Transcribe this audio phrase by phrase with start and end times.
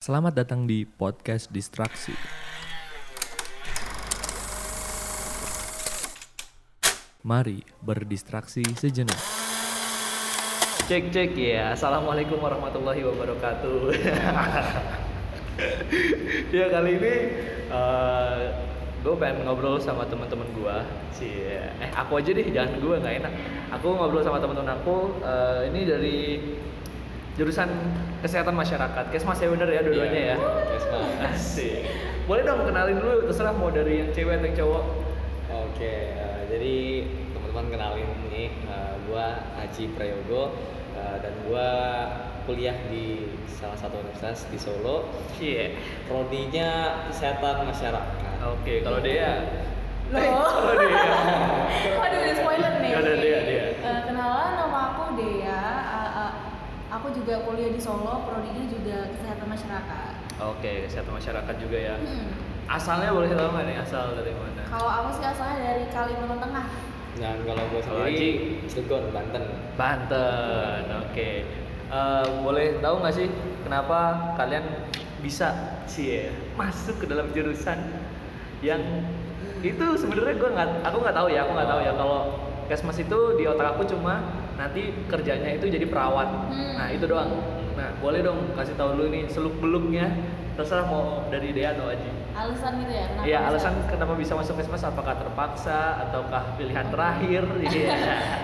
[0.00, 2.16] Selamat datang di podcast Distraksi.
[7.20, 9.20] Mari berdistraksi sejenak.
[10.88, 11.76] Cek cek ya.
[11.76, 13.92] Assalamualaikum warahmatullahi wabarakatuh.
[16.56, 17.14] ya kali ini
[19.04, 20.76] gue pengen ngobrol sama teman-teman gue.
[21.12, 21.44] sih.
[21.76, 23.32] Eh aku aja deh, jangan gue nggak enak.
[23.76, 25.20] Aku ngobrol sama teman-teman aku.
[25.20, 26.16] eh, ini dari
[27.40, 27.72] jurusan
[28.20, 29.04] kesehatan masyarakat.
[29.08, 30.36] Kesmas ya bener ya dua-duanya ya.
[30.76, 31.08] Kesmas.
[31.32, 31.88] Asik.
[32.28, 34.84] Boleh dong kenalin dulu, terserah mau dari yang cewek atau yang cowok.
[35.50, 36.76] Oke, eh, jadi
[37.32, 40.52] teman-teman kenalin nih, eh, gua Haji Prayogo
[40.94, 41.68] eh, dan gua
[42.44, 45.08] kuliah di salah satu universitas di Solo.
[45.40, 45.80] Iya.
[46.12, 46.68] Prodinya
[47.08, 48.36] kesehatan masyarakat.
[48.52, 49.48] Oke, kalau dia
[50.10, 50.18] Oh.
[50.42, 50.90] kalau dia
[52.04, 52.90] Aduh, udah spoiler nih.
[52.90, 53.66] Ya udah, Dea, Dea.
[53.78, 55.62] Eh, kenalan, nama aku Dea.
[55.86, 56.32] Eh, eh,
[57.10, 60.12] aku juga kuliah di Solo, prodinya juga kesehatan masyarakat.
[60.46, 61.96] Oke, kesehatan masyarakat juga ya.
[61.98, 62.30] Hmm.
[62.70, 64.62] Asalnya boleh tahu nggak nih asal dari mana?
[64.70, 66.66] Kalau aku sih asalnya dari Kalimantan Tengah.
[67.18, 68.62] Dan kalau gua Kalau sendiri?
[68.70, 69.44] Cilegon, Banten.
[69.74, 70.82] Banten.
[71.02, 71.30] Oke.
[71.90, 73.26] Eh, boleh tahu nggak sih
[73.66, 73.98] kenapa
[74.38, 74.86] kalian
[75.18, 77.90] bisa sih ya, masuk ke dalam jurusan
[78.62, 78.78] yang
[79.66, 82.20] itu sebenarnya gue nggak, aku nggak tahu ya, aku nggak tahu ya kalau
[82.70, 86.28] kesmas itu di otak aku cuma nanti kerjanya itu jadi perawat.
[86.50, 86.74] Hmm.
[86.78, 87.30] Nah itu doang.
[87.74, 90.10] Nah boleh dong kasih tahu dulu nih seluk beluknya
[90.58, 92.10] terserah mau dari Dea atau Aji.
[92.30, 93.04] Alasan gitu ya?
[93.10, 93.48] Kenapa Iya, bisa?
[93.48, 95.78] alasan kenapa bisa masuk Kesmas apakah terpaksa
[96.08, 97.42] ataukah pilihan terakhir?
[97.64, 97.96] Iya.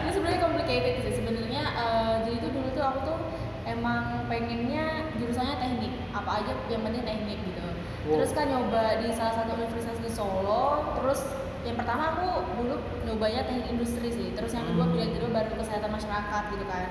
[0.05, 1.13] Ini sebenarnya complicated sih.
[1.21, 3.19] Sebenarnya eh, jadi tuh dulu tuh aku tuh
[3.65, 5.93] emang pengennya jurusannya teknik.
[6.11, 7.63] Apa aja yang penting teknik gitu.
[8.07, 8.23] Wow.
[8.23, 10.65] Terus kan nyoba di salah satu universitas di Solo.
[10.97, 11.21] Terus
[11.67, 14.29] yang pertama aku dulu nyobanya teknik industri sih.
[14.33, 14.93] Terus yang kedua Hmm.
[14.95, 16.87] pilihan kedua baru kesehatan masyarakat gitu kan.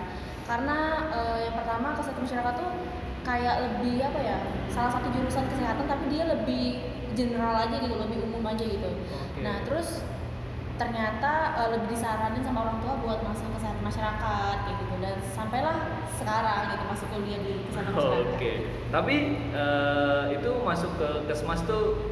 [0.46, 0.78] Karena
[1.10, 2.70] eh, yang pertama kesehatan masyarakat tuh
[3.24, 4.38] kayak lebih apa ya?
[4.70, 6.84] Salah satu jurusan kesehatan tapi dia lebih
[7.16, 8.92] general aja gitu, lebih umum aja gitu.
[8.92, 9.40] Oke.
[9.42, 10.04] Nah, terus
[10.76, 15.78] ternyata eh, lebih disaranin sama orang tua buat masuk kesehatan masyarakat kayak gitu dan sampailah
[16.20, 18.28] sekarang gitu masuk kuliah di kesehatan masyarakat.
[18.36, 18.52] Oke.
[18.92, 19.16] Tapi
[19.56, 22.12] eh, itu masuk ke Kesmas tuh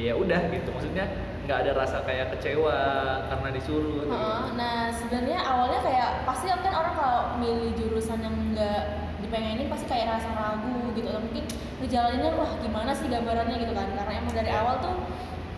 [0.00, 0.72] ya udah gitu.
[0.72, 1.04] Maksudnya
[1.50, 2.78] nggak ada rasa kayak kecewa
[3.26, 4.06] karena disuruh.
[4.06, 4.14] gitu.
[4.14, 9.90] Heeh, nah sebenarnya awalnya kayak pasti kan orang kalau milih jurusan yang enggak dipengenin pasti
[9.90, 11.42] kayak rasa ragu gitu atau mungkin
[11.82, 14.94] ngejalaninnya wah gimana sih gambarannya gitu kan karena emang dari awal tuh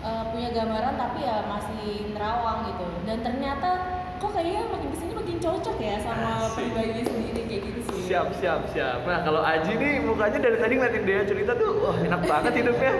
[0.00, 3.69] eh, punya gambaran tapi ya masih nerawang gitu dan ternyata
[4.16, 8.28] kok kayaknya makin ke sini makin cocok ya sama pribadinya sendiri kayak gitu sih Siap,
[8.36, 9.09] siap, siap.
[9.09, 12.92] Nah, kalau Aji nih mukanya dari tadi ngeliatin dia cerita tuh, wah enak banget hidupnya.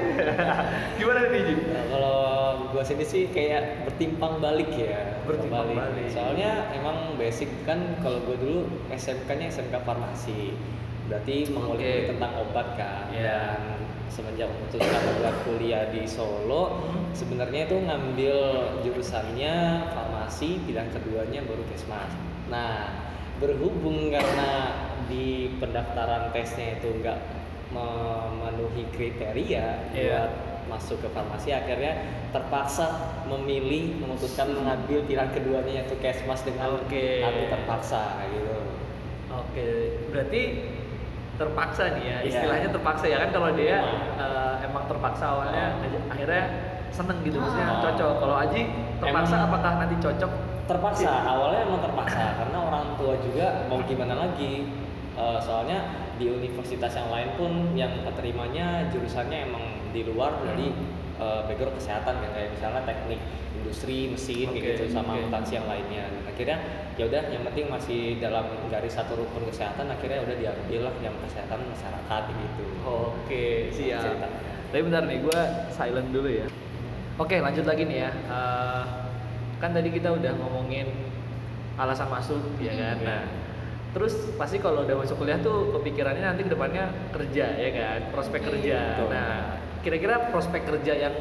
[1.03, 1.55] Gimana nih, Ji?
[1.69, 2.17] Nah, kalau
[2.73, 5.23] gua sini sih kayak bertimpang balik ya.
[5.25, 6.09] Bertimpang balik.
[6.13, 10.55] Soalnya emang basic kan kalau gua dulu SMK-nya SMK farmasi.
[11.11, 12.09] Berarti mengulik Oke.
[12.15, 13.11] tentang obat kan.
[13.13, 13.25] Iya.
[13.25, 13.61] Dan
[14.13, 17.17] semenjak memutuskan buat kuliah di Solo, Hmm.
[17.17, 18.37] sebenarnya itu ngambil
[18.85, 19.55] jurusannya
[19.89, 22.13] farmasi, pilihan keduanya baru kesmas.
[22.53, 22.93] Nah,
[23.41, 24.77] berhubung karena
[25.09, 27.19] di pendaftaran tesnya itu enggak
[27.73, 30.29] memenuhi kriteria Iya.
[30.29, 30.31] buat
[30.65, 31.93] masuk ke farmasi akhirnya
[32.31, 32.87] terpaksa
[33.25, 37.21] memilih memutuskan mengambil pilihan keduanya yaitu kesmas dengan Oke.
[37.21, 38.57] hati terpaksa gitu
[39.29, 39.69] Oke,
[40.09, 40.43] berarti
[41.35, 42.29] terpaksa nih ya, Iya.
[42.29, 44.21] istilahnya terpaksa ya kan kalau dia Emang.
[44.21, 45.67] eh, emang terpaksa awalnya
[46.07, 46.45] akhirnya
[46.93, 47.81] seneng gitu maksudnya Ah.
[47.83, 48.13] cocok.
[48.21, 48.63] Kalau Aji
[49.01, 49.49] terpaksa Emang.
[49.49, 50.33] apakah nanti cocok?
[50.63, 51.27] terpaksa Iya.
[51.27, 54.69] awalnya emang terpaksa karena orang tua juga mau gimana lagi
[55.13, 55.77] Eh, soalnya
[56.17, 59.61] di universitas yang lain pun yang keterimanya jurusannya emang
[59.93, 60.73] di luar dari
[61.21, 63.21] eh, background kesehatan kan kayak misalnya teknik
[63.63, 65.29] industri mesin Oke, gitu sama oke.
[65.29, 66.59] akuntansi yang lainnya akhirnya
[66.99, 71.15] ya udah yang penting masih dalam garis satu rukun kesehatan akhirnya udah diambil lah yang
[71.23, 74.03] kesehatan masyarakat gitu Oke, siap.
[74.03, 74.41] ceritanya.
[74.73, 76.49] Tapi bentar nih, gue silent dulu ya.
[77.21, 78.11] Oke, lanjut lagi nih ya.
[78.11, 78.83] Eh,
[79.61, 80.89] kan tadi kita udah ngomongin
[81.79, 82.97] alasan masuk, ya kan?
[82.99, 83.07] Iya.
[83.07, 83.23] Nah,
[83.95, 88.01] terus pasti kalau udah masuk kuliah tuh kepikirannya nanti ke depannya kerja, ya kan?
[88.11, 88.49] Prospek Oke.
[88.51, 88.81] kerja.
[88.99, 89.09] Betul.
[89.13, 91.15] Nah, kira-kira prospek kerja yang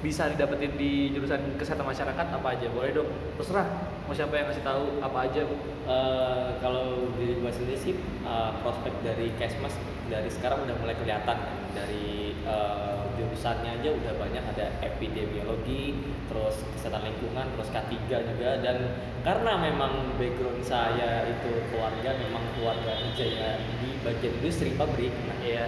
[0.00, 2.66] bisa didapetin di jurusan kesehatan masyarakat apa aja?
[2.72, 3.68] Boleh dong, terserah.
[4.08, 5.44] Mau siapa yang ngasih tahu apa aja?
[5.44, 9.76] Eh, kalau di gua sendiri sih eh, prospek dari Kesmas
[10.10, 11.58] dari sekarang udah mulai kelihatan kan.
[11.70, 16.00] dari eh, jurusannya aja udah banyak ada epidemiologi,
[16.32, 18.76] terus kesehatan lingkungan, terus K3 juga dan
[19.20, 25.12] karena memang background saya itu keluarga memang keluarga kerjanya di bagian industri pabrik.
[25.28, 25.66] Nah, Iya.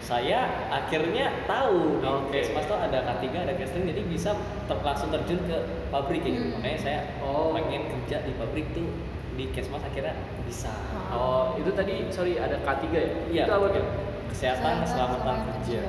[0.00, 0.38] Saya
[0.68, 2.40] akhirnya tahu di Oke.
[2.40, 4.32] Kesmas tuh ada K3 ada casting jadi bisa
[4.64, 5.56] ter- langsung terjun ke
[5.88, 6.54] pabrik kayak gitu Hmm.
[6.56, 7.52] makanya saya Oh.
[7.52, 8.88] pengen kerja di pabrik tuh
[9.32, 10.72] di Kesmas akhirnya bisa
[11.10, 13.02] Oh, itu tadi sorry ada K3 ya?
[13.26, 13.44] Iya.
[13.44, 13.84] Itu apa tuh?
[14.30, 15.80] kesehatan keselamatan kerja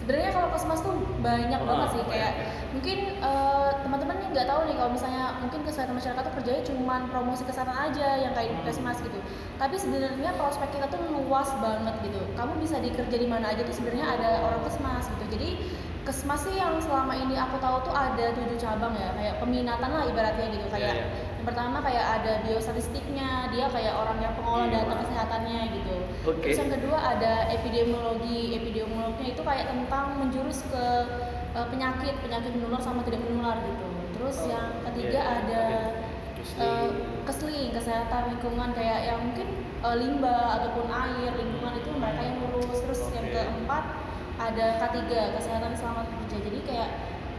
[0.00, 2.44] Sebenarnya kalau kesmas tuh banyak banget sih kayak ya.
[2.72, 6.94] mungkin eh, teman-teman nih nggak tahu nih kalau misalnya mungkin kesehatan masyarakat tuh kerjanya cuma
[7.12, 9.20] promosi kesehatan aja yang kayak di kesmas gitu.
[9.60, 12.20] Tapi sebenarnya prospek kita tuh luas banget gitu.
[12.32, 15.24] Kamu bisa dikerja di mana aja tuh sebenarnya ada orang kesmas gitu.
[15.36, 15.48] Jadi
[16.00, 20.08] kesmas sih yang selama ini aku tahu tuh ada tujuh cabang ya kayak peminatan lah
[20.08, 21.28] ibaratnya gitu kayak Iya, iya.
[21.36, 24.80] yang pertama kayak ada biostatistiknya dia kayak orang yang pengolah Iya.
[24.80, 26.44] data kesehatannya gitu Oke.
[26.44, 30.84] terus yang kedua ada epidemiologi epidemiologinya itu kayak tentang menjurus ke
[31.50, 35.32] eh, penyakit penyakit menular sama tidak menular gitu terus Oh, yang ketiga iya.
[35.40, 35.62] ada
[36.36, 36.60] Kesling.
[36.60, 36.88] eh,
[37.24, 39.48] kesling kesehatan lingkungan kayak yang mungkin
[39.80, 43.32] eh, limbah ataupun air lingkungan itu mereka yang ngurus terus yang Oke.
[43.34, 43.84] keempat
[44.40, 44.96] ada K3
[45.36, 46.90] kesehatan selamat kerja jadi kayak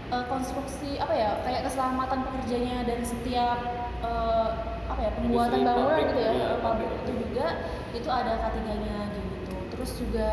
[0.09, 3.57] eh, konstruksi apa ya kayak keselamatan pekerjanya dari setiap
[4.01, 4.49] eh,
[4.91, 7.45] apa ya pembuatan Industri, bangunan gitu ya eh, pabrik itu juga
[7.91, 10.29] itu ada K3-nya gitu terus juga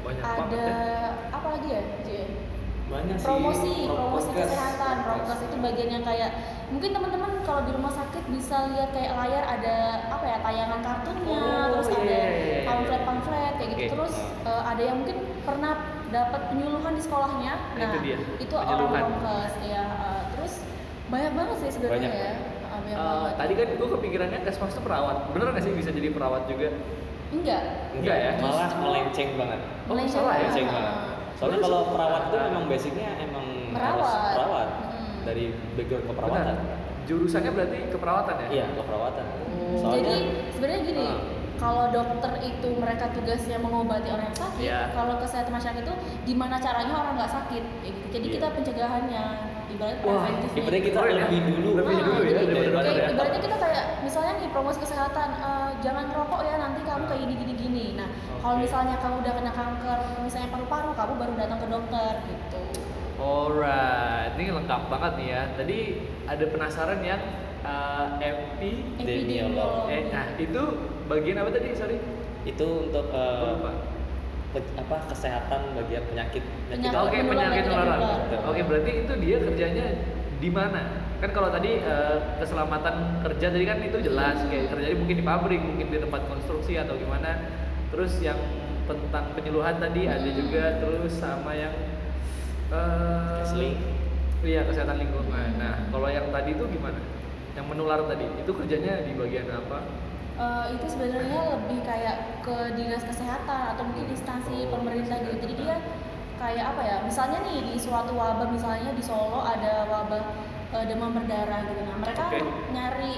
[0.00, 1.12] Wow, ada ya.
[1.28, 2.08] apa lagi ya J?
[2.88, 4.48] banyak sih promosi promosi prokes.
[4.48, 6.30] kesehatan prokes itu bagian yang kayak
[6.66, 9.76] mungkin teman-teman kalau di rumah sakit bisa lihat kayak layar ada
[10.08, 12.60] apa ya tayangan kartunnya Oh, terus iya, ada iya, iya, iya.
[12.66, 13.92] pamflet pamflet kayak gitu Oke.
[13.92, 15.72] terus eh, ada yang mungkin pernah
[16.10, 18.88] dapat penyuluhan di sekolahnya Nah, nah itu dia, itu orang
[19.20, 20.52] prokes ya eh, terus
[21.06, 22.36] banyak banget sih sebenarnya Banyak,
[22.90, 23.22] ya banyak.
[23.22, 25.16] Eh, tadi kan gue kepikirannya kesmas tuh perawat.
[25.30, 26.68] Bener nggak sih bisa jadi perawat juga?
[27.30, 27.62] enggak
[27.94, 28.30] Enggak ya?
[28.42, 30.38] malah melenceng banget Oh, Melenceng salah ya?
[30.42, 30.94] melenceng banget
[31.38, 33.94] soalnya Terus- kalau perawat itu memang basicnya emang Merawat.
[33.94, 35.18] harus perawat Hmm.
[35.22, 36.58] dari background keperawatan Benar.
[37.06, 38.46] Jurusannya berarti keperawatan ya?
[38.50, 39.78] iya keperawatan Oh.
[39.78, 40.16] soalnya Jadi
[40.50, 41.18] sebenarnya gini, Ah.
[41.54, 44.80] kalau dokter itu mereka tugasnya mengobati orang yang sakit, Iya.
[44.90, 45.94] kalau kesehatan masyarakat itu
[46.26, 48.00] gimana caranya orang nggak sakit, gitu.
[48.10, 48.34] Jadi Iya.
[48.36, 49.24] kita pencegahannya,
[49.78, 51.24] Wah, ibaratnya kita Keren ya?
[51.24, 53.08] lebih dulu Lebih Ah, dulu ya, jadi daripada kayak ya.
[53.12, 57.34] ibaratnya kita kayak misalnya nih promosi kesehatan, eh, jangan rokok ya nanti kamu kayak gini
[57.36, 57.84] gini gini.
[57.94, 58.08] Nah
[58.40, 62.60] kalau misalnya kamu udah kena kanker, misalnya paru-paru, kamu baru datang ke dokter gitu.
[63.20, 65.42] Alright, ini lengkap banget nih ya.
[65.52, 65.78] Tadi
[66.24, 67.20] ada penasaran yang
[67.62, 69.86] uh, epi Epidemiolog.
[69.86, 70.62] eh nah itu
[71.04, 71.98] bagian apa tadi sorry
[72.40, 73.54] itu untuk eh,
[74.50, 78.00] apa kesehatan bagian penyakit Penyakit oke menular penyakit menular
[78.50, 79.86] oke berarti itu dia kerjanya
[80.40, 80.82] di mana?
[81.20, 85.60] Kan kalau tadi eh, keselamatan kerja tadi kan itu jelas kayak kerjanya mungkin di pabrik
[85.60, 87.44] mungkin di tempat konstruksi atau gimana.
[87.92, 88.40] Terus yang
[88.88, 90.34] tentang penyuluhan tadi ada Hmm.
[90.34, 91.76] juga terus sama yang
[92.70, 93.76] Counseling.
[94.40, 95.50] iya kesehatan lingkungan.
[95.60, 96.98] Nah kalau yang tadi itu gimana?
[97.52, 99.78] Yang menular tadi itu kerjanya di bagian apa
[100.40, 105.36] Eh, itu sebenarnya lebih kayak ke dinas kesehatan atau mungkin instansi pemerintah gitu.
[105.36, 105.76] Jadi dia
[106.40, 106.96] kayak apa ya?
[107.04, 110.32] Misalnya nih di suatu wabah misalnya di Solo ada wabah
[110.80, 111.84] eh, demam berdarah gitu.
[111.84, 112.40] Nah mereka Oke.
[112.72, 113.12] nyari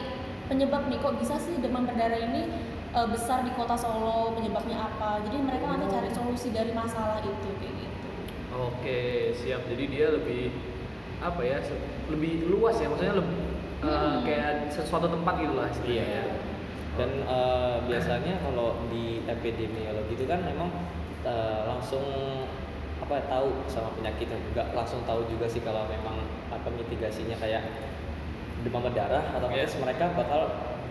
[0.51, 2.51] penyebab nih kok bisa sih demam berdarah ini
[2.91, 5.23] eh, besar di kota Solo penyebabnya apa?
[5.23, 8.09] Jadi mereka nanti cari solusi dari masalah itu kayak gitu.
[8.51, 9.63] Oke, siap.
[9.71, 10.51] Jadi dia lebih
[11.23, 11.63] apa ya?
[12.11, 13.39] Lebih luas ya, maksudnya lebih
[13.83, 14.23] Hmm.
[14.23, 16.23] kayak sesuatu tempat gitu lah istilahnya.
[16.23, 16.52] Iya.
[16.93, 20.69] Dan eh, biasanya kalau di epidemiologi itu kan memang
[21.23, 22.05] eh, langsung
[22.99, 27.65] apa ya, tahu sama penyakit nggak langsung tahu juga sih kalau memang apa mitigasinya kayak
[28.63, 29.81] demam berdarah otomatis Iya.
[29.83, 30.41] mereka bakal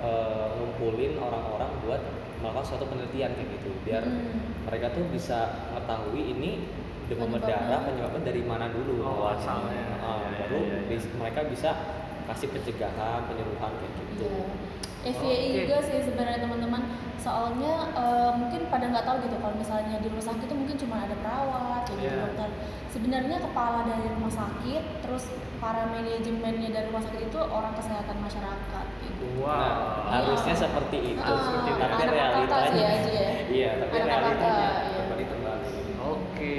[0.01, 2.01] eh, ngumpulin orang-orang buat
[2.42, 4.65] melakukan suatu penelitian kayak gitu biar Hmm.
[4.65, 5.39] mereka tuh bisa
[5.69, 6.51] mengetahui ini
[7.06, 9.38] demam berdarah penyebabnya dari mana dulu Oh, awalnya.
[9.38, 9.77] asalnya.
[9.77, 10.89] Iya, iya, baru iya, iya.
[10.89, 11.70] bis- mereka bisa
[12.25, 14.43] kasih pencegahan penyuluhan kayak gitu Iya.
[15.01, 15.58] FYI Oke.
[15.65, 16.81] juga sih sebenarnya teman-teman.
[17.17, 20.96] Soalnya eh, mungkin pada nggak tahu gitu kalau misalnya di rumah sakit itu mungkin cuma
[21.01, 22.13] ada perawat, jadi Iya.
[22.25, 22.50] dokter.
[22.91, 25.24] Sebenarnya kepala dari rumah sakit, terus
[25.58, 28.86] para manajemennya dari rumah sakit itu orang kesehatan masyarakat.
[29.00, 29.24] Gitu.
[29.38, 29.48] Wow.
[29.48, 30.63] Nah, harusnya Iya.
[30.65, 33.31] seperti itu, Ah, seperti tapi realitanya sih aja ya.
[33.48, 34.98] iya, tapi realitanya iya.
[34.98, 35.58] seperti itu Mbak.
[36.01, 36.58] Oke,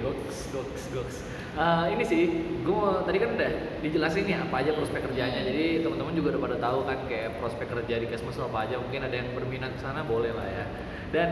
[0.00, 1.16] goks, goks, goks.
[1.54, 2.22] Eh, ini sih,
[2.66, 5.38] gue tadi kan udah dijelasin nih apa aja prospek kerjanya.
[5.38, 8.74] Jadi teman-teman juga udah pada tahu kan kayak prospek kerja di Kesmas apa aja.
[8.82, 10.66] Mungkin ada yang berminat ke sana boleh lah ya.
[11.14, 11.28] Dan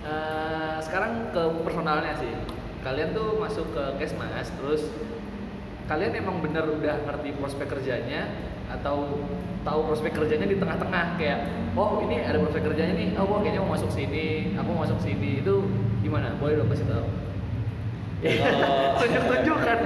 [0.00, 2.32] eh, sekarang ke personalnya sih.
[2.80, 4.88] Kalian tuh masuk ke Kesmas, terus
[5.84, 8.32] kalian emang bener udah ngerti prospek kerjanya
[8.72, 9.28] atau
[9.60, 13.74] tahu prospek kerjanya di tengah-tengah kayak oh ini ada prospek kerjanya nih oh kayaknya mau
[13.74, 15.66] masuk sini aku mau masuk sini itu
[16.06, 17.29] gimana boleh dong kasih tahu
[18.20, 19.78] Kalau- tunjuk-tunjuk kan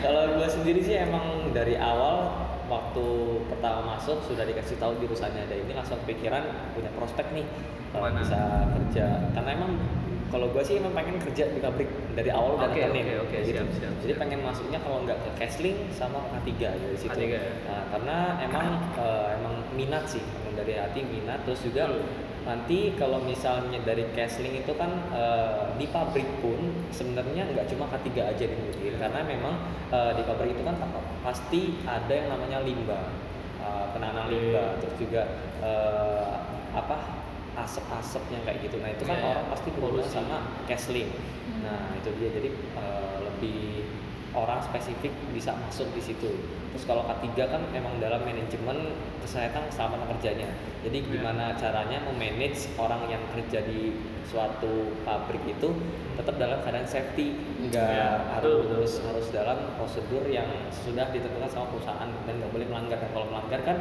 [0.00, 2.28] Kalau gue sendiri sih emang dari awal
[2.66, 3.06] waktu
[3.46, 7.42] pertama masuk sudah dikasih tahu jurusannya ada ini langsung pikiran punya prospek nih
[7.90, 8.22] kalau Mana?
[8.22, 8.38] bisa
[8.70, 9.72] kerja karena emang
[10.30, 13.18] kalau gue sih emang pengen kerja di pabrik dari awal udah Oke, nekenin.
[13.18, 13.58] oke, oke, Gitu.
[13.58, 14.22] siap, siap, jadi siap.
[14.22, 17.42] pengen masuknya kalau nggak ke Kesling sama ke K3 dari situ K3 ya?
[17.66, 21.90] Nah, karena emang eh, emang minat sih emang dari hati minat terus juga
[22.40, 26.56] nanti kalau misalnya dari Casling itu kan eh, di pabrik pun
[26.88, 29.54] sebenarnya nggak cuma K3 aja dibutuhin karena memang
[29.88, 30.88] eh, di pabrik itu kan pa-
[31.20, 33.12] pasti ada yang namanya limbah
[33.60, 35.22] eh, penanganan limbah terus juga
[35.60, 36.32] eh,
[36.72, 36.96] apa
[37.60, 38.80] asap-asap yang kayak gitu.
[38.80, 41.10] Nah itu kan Iya, orang pasti berhubungan sama Casling
[41.60, 42.30] nah itu dia.
[42.32, 43.84] Jadi eh, lebih
[44.30, 46.30] orang spesifik bisa masuk di situ.
[46.70, 50.46] Terus kalau K3 kan memang dalam manajemen kesehatan keselamatan kerjanya.
[50.86, 51.10] Jadi Iya.
[51.10, 55.74] gimana caranya memanage orang yang kerja di suatu pabrik itu
[56.14, 59.06] tetap dalam keadaan safety, enggak betul, harus betul.
[59.10, 62.98] harus dalam prosedur yang sudah ditentukan sama perusahaan dan nggak boleh melanggar.
[63.02, 63.76] Dan kalau melanggar kan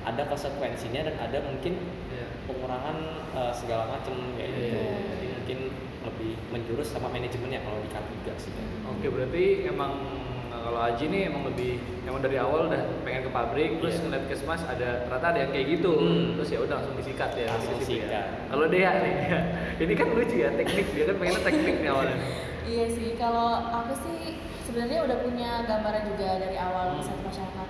[0.00, 1.76] ada konsekuensinya dan ada mungkin
[2.08, 2.24] Iya.
[2.48, 2.96] pengurangan
[3.36, 4.76] eh, segala macam kayak Iya, gitu.
[4.80, 5.04] iya, iya.
[5.12, 5.58] Jadi mungkin
[6.00, 8.52] lebih menjurus sama manajemennya kalau di K3 sih.
[8.86, 9.92] Oke berarti emang
[10.50, 14.02] kalau Aji nih emang lebih emang dari awal udah pengen ke pabrik terus Iya.
[14.02, 16.36] ngeliat kesmas ada ternyata ada yang kayak gitu Hmm.
[16.36, 18.04] terus ya udah langsung disikat ya Langsung di situ ya.
[18.06, 18.26] sikat.
[18.48, 19.14] Kalau Dea nih
[19.78, 22.16] ini kan lucu ya teknik dia kan pengennya teknik nih awalnya.
[22.62, 26.98] Iya sih, kalau aku sih sebenarnya udah punya gambaran juga dari awal Hmm.
[27.00, 27.68] kesehatan masyarakat.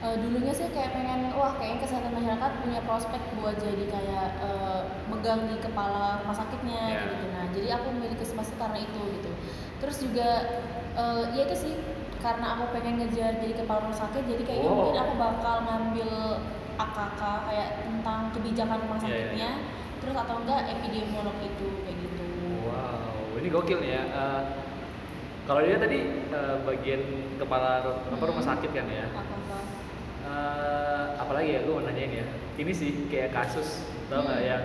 [0.00, 4.80] Eh, dulunya sih kayak pengen, wah kayaknya kesehatan masyarakat punya prospek buat jadi kayak eh,
[5.06, 7.26] megang di kepala rumah sakitnya kayak gitu.
[7.30, 9.30] Nah, jadi aku memilih kesmas itu karena itu gitu.
[9.80, 10.28] Terus juga
[10.92, 11.74] eh, ya itu sih
[12.20, 14.76] karena aku pengen ngejar jadi kepala rumah sakit, jadi kayaknya Oh.
[14.76, 16.10] mungkin aku bakal ngambil
[16.76, 19.50] AKK kayak tentang kebijakan rumah Iya, iya, sakitnya.
[20.00, 22.24] Terus atau enggak epidemiolog itu kayak gitu.
[22.64, 24.02] Wow ini gokil nih ya.
[24.06, 24.42] Eh,
[25.44, 27.02] kalau dia tadi eh, bagian
[27.36, 27.70] kepala
[28.06, 29.06] apa rumah sakit kan ya.
[30.20, 32.26] Eh, apalagi ya gue mau nanyain ya.
[32.54, 34.50] Ini sih kayak kasus tau nggak Hmm.
[34.52, 34.64] yang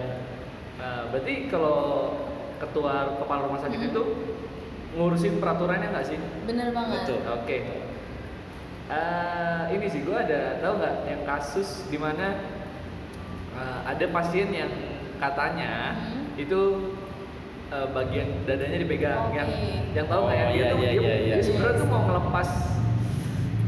[0.77, 2.12] eh, berarti kalau
[2.57, 3.89] ketua kepala rumah sakit Hmm.
[3.89, 4.01] itu
[4.93, 6.19] ngurusin peraturannya nggak sih?
[6.43, 7.03] Bener banget.
[7.03, 7.19] Betul.
[7.33, 7.57] Oke.
[8.85, 12.38] Eh, ini sih gue ada tahu nggak yang kasus di mana
[13.51, 14.69] eh, ada pasien yang
[15.15, 16.38] katanya Hmm.
[16.38, 16.62] itu
[17.67, 19.35] eh, bagian dadanya dipegang Oke.
[19.35, 19.50] yang
[19.91, 21.41] yang tahu nggak ya Oh, dia iya, tuh iya, dia, iya, dia iya.
[21.41, 22.50] sebenarnya tuh mau ngelepas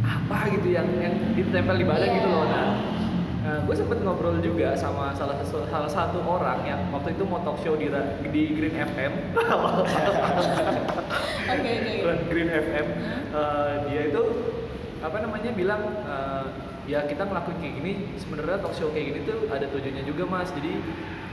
[0.06, 2.16] apa gitu yang yang ditempel di badan Iya.
[2.16, 2.68] gitu loh nah
[3.64, 7.60] gue sempet ngobrol juga sama salah satu salah satu orang yang waktu itu mau talk
[7.64, 7.88] show di
[8.32, 9.14] di Green FM
[11.48, 12.24] Oke oke.
[12.28, 12.88] Green FM
[13.32, 14.24] eh, dia itu
[15.00, 16.46] apa namanya bilang eh,
[16.88, 20.52] ya kita ngelakuin kayak gini sebenarnya talk show kayak gini tuh ada tujuannya juga mas.
[20.52, 20.80] Jadi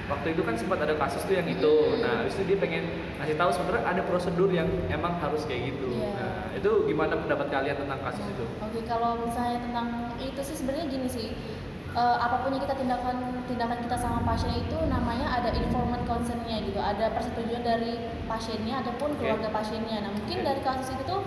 [0.05, 1.75] waktu itu kan sempat ada kasus tuh yang itu.
[1.99, 2.85] Nah habis itu dia pengen
[3.19, 5.89] ngasih tahu sebenarnya ada prosedur yang emang harus kayak gitu.
[5.97, 6.11] Iya.
[6.15, 8.45] nah itu gimana pendapat kalian tentang kasus itu?
[8.63, 11.29] Oke, kalau misalnya tentang itu sih sebenarnya gini sih.
[11.95, 16.59] Eh, apa pun yang kita tindakan tindakan kita sama pasien itu namanya ada informed consentnya
[16.67, 20.03] gitu, ada persetujuan dari pasiennya ataupun keluarga pasiennya.
[20.03, 20.47] Nah mungkin Oke.
[20.47, 21.23] dari kasus itu tuh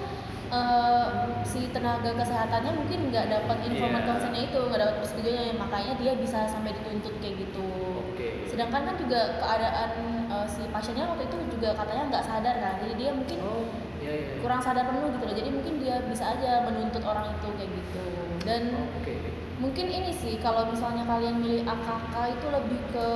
[0.51, 1.07] eh,
[1.47, 4.09] si tenaga kesehatannya mungkin nggak dapat informed Iya.
[4.11, 7.67] consentnya itu, nggak dapat persetujuannya, makanya dia bisa sampai dituntut kayak gitu.
[8.11, 8.27] Oke.
[8.51, 9.91] Sedangkan kan juga keadaan
[10.27, 13.63] eh, si pasiennya waktu itu juga katanya nggak sadar kan, jadi dia mungkin oh
[14.03, 17.47] iya iya kurang sadar penuh gitu loh jadi mungkin dia bisa aja menuntut orang itu
[17.55, 18.03] kayak gitu
[18.45, 19.15] dan oke
[19.57, 23.07] mungkin ini sih kalau misalnya kalian milih AKK itu lebih ke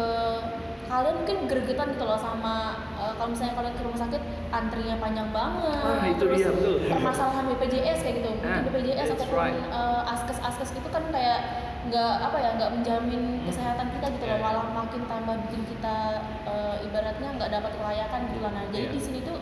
[0.86, 2.56] kalian mungkin gregetan gitu loh sama
[2.98, 4.22] eh, kalau misalnya kalian ke rumah sakit
[4.52, 6.76] antrinya panjang banget Ah, itu terus dia, betul.
[6.84, 9.56] permasalahan BPJS kayak gitu mungkin Ah, BPJS ataupun right.
[9.56, 11.40] eh, askes askes itu kan kayak
[11.82, 15.96] nggak apa ya nggak menjamin kesehatan kita gitu loh malah makin tambah bikin kita
[16.44, 18.92] eh, ibaratnya nggak dapat kelayakan gitu lah nah jadi Yeah.
[18.92, 19.38] di sini tuh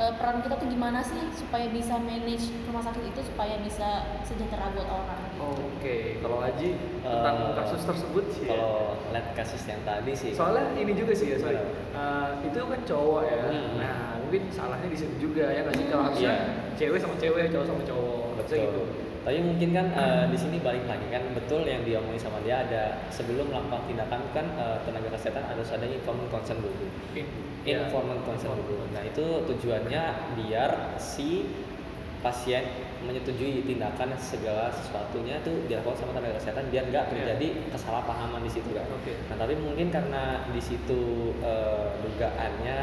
[0.00, 3.88] eh, peran kita tuh gimana sih supaya bisa manage rumah sakit itu supaya bisa
[4.24, 5.40] sejahtera buat orang gitu.
[5.44, 8.50] oke kalau Aji tentang Eh, kasus tersebut sih ya.
[8.50, 8.74] Kalau
[9.10, 10.32] lihat kasus yang tadi sih.
[10.32, 11.64] soalnya ini juga sih ya sorry Iya.
[11.92, 13.70] Eh, itu kan cowok ya Hmm.
[13.76, 16.44] nah mungkin salahnya di situ juga ya nggak sih kalau harusnya Iya.
[16.76, 18.64] cewek sama cewek cowok sama cowok harusnya Betul.
[18.64, 18.82] gitu
[19.20, 23.04] Tapi mungkin kan eh, di sini balik lagi kan betul yang diomongin sama dia ada
[23.12, 26.88] sebelum melakukan tindakan kan eh, tenaga kesehatan harus ada informed consent dulu.
[27.62, 27.84] Ya.
[27.84, 28.80] Informed consent dulu.
[28.96, 30.02] Nah itu tujuannya
[30.40, 31.52] biar si
[32.20, 32.64] pasien
[33.00, 37.12] menyetujui tindakan segala sesuatunya itu dilakukan sama tenaga kesehatan biar nggak Iya.
[37.12, 38.84] terjadi kesalahpahaman di situ kan.
[38.92, 39.16] Oke.
[39.28, 41.00] Nah tapi mungkin karena di situ
[41.40, 42.78] eh, dugaannya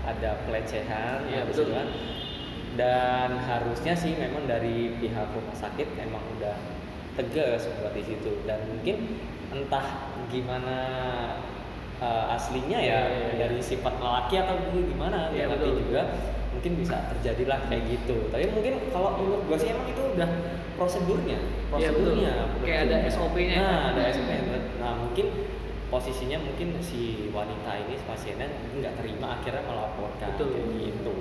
[0.00, 1.70] ada pelecehan, ada betul.
[1.70, 1.86] kan.
[2.74, 6.54] Dan harusnya sih memang dari pihak rumah sakit memang udah
[7.14, 9.18] tegas buat di situ dan mungkin
[9.50, 9.86] entah
[10.30, 10.76] gimana
[11.98, 13.34] eh, aslinya ya Iya, iya, iya.
[13.42, 15.80] dari sifat lelaki atau gimana Iya, nggak ngerti betul.
[15.84, 16.02] juga
[16.50, 20.30] mungkin bisa terjadilah kayak gitu tapi mungkin kalau menurut gue sih emang itu udah
[20.74, 21.68] prosedurnya Iya, betul.
[21.70, 23.10] prosedurnya Kayak ada prosedurnya.
[23.10, 23.58] SOP-nya.
[23.60, 24.30] nah ada SOP
[24.80, 25.26] nah mungkin
[25.90, 27.02] posisinya mungkin si
[27.34, 28.46] wanita ini si pasiennya
[28.78, 30.48] nggak terima akhirnya melaporkan Betul.
[30.54, 31.12] kayak gitu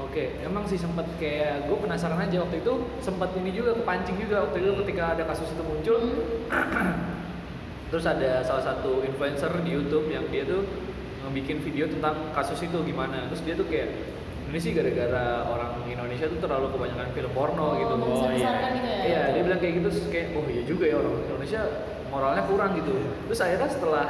[0.00, 2.72] Oke, emang sih sempet kayak gue penasaran aja waktu itu
[3.04, 6.00] sempat ini juga kepancing juga waktu itu ketika ada kasus itu muncul.
[7.90, 10.62] terus ada salah satu influencer di YouTube yang dia tuh
[11.26, 13.28] ngebikin video tentang kasus itu gimana.
[13.28, 13.88] Terus dia tuh kayak
[14.50, 17.94] ini sih gara-gara orang Indonesia tuh terlalu kebanyakan film porno gitu.
[17.94, 19.00] Oh, membesar-besarkan gitu ya?
[19.06, 21.60] iya dia bilang kayak gitu terus kayak oh iya juga ya orang Indonesia
[22.10, 22.94] moralnya kurang gitu.
[23.30, 24.06] Terus akhirnya setelah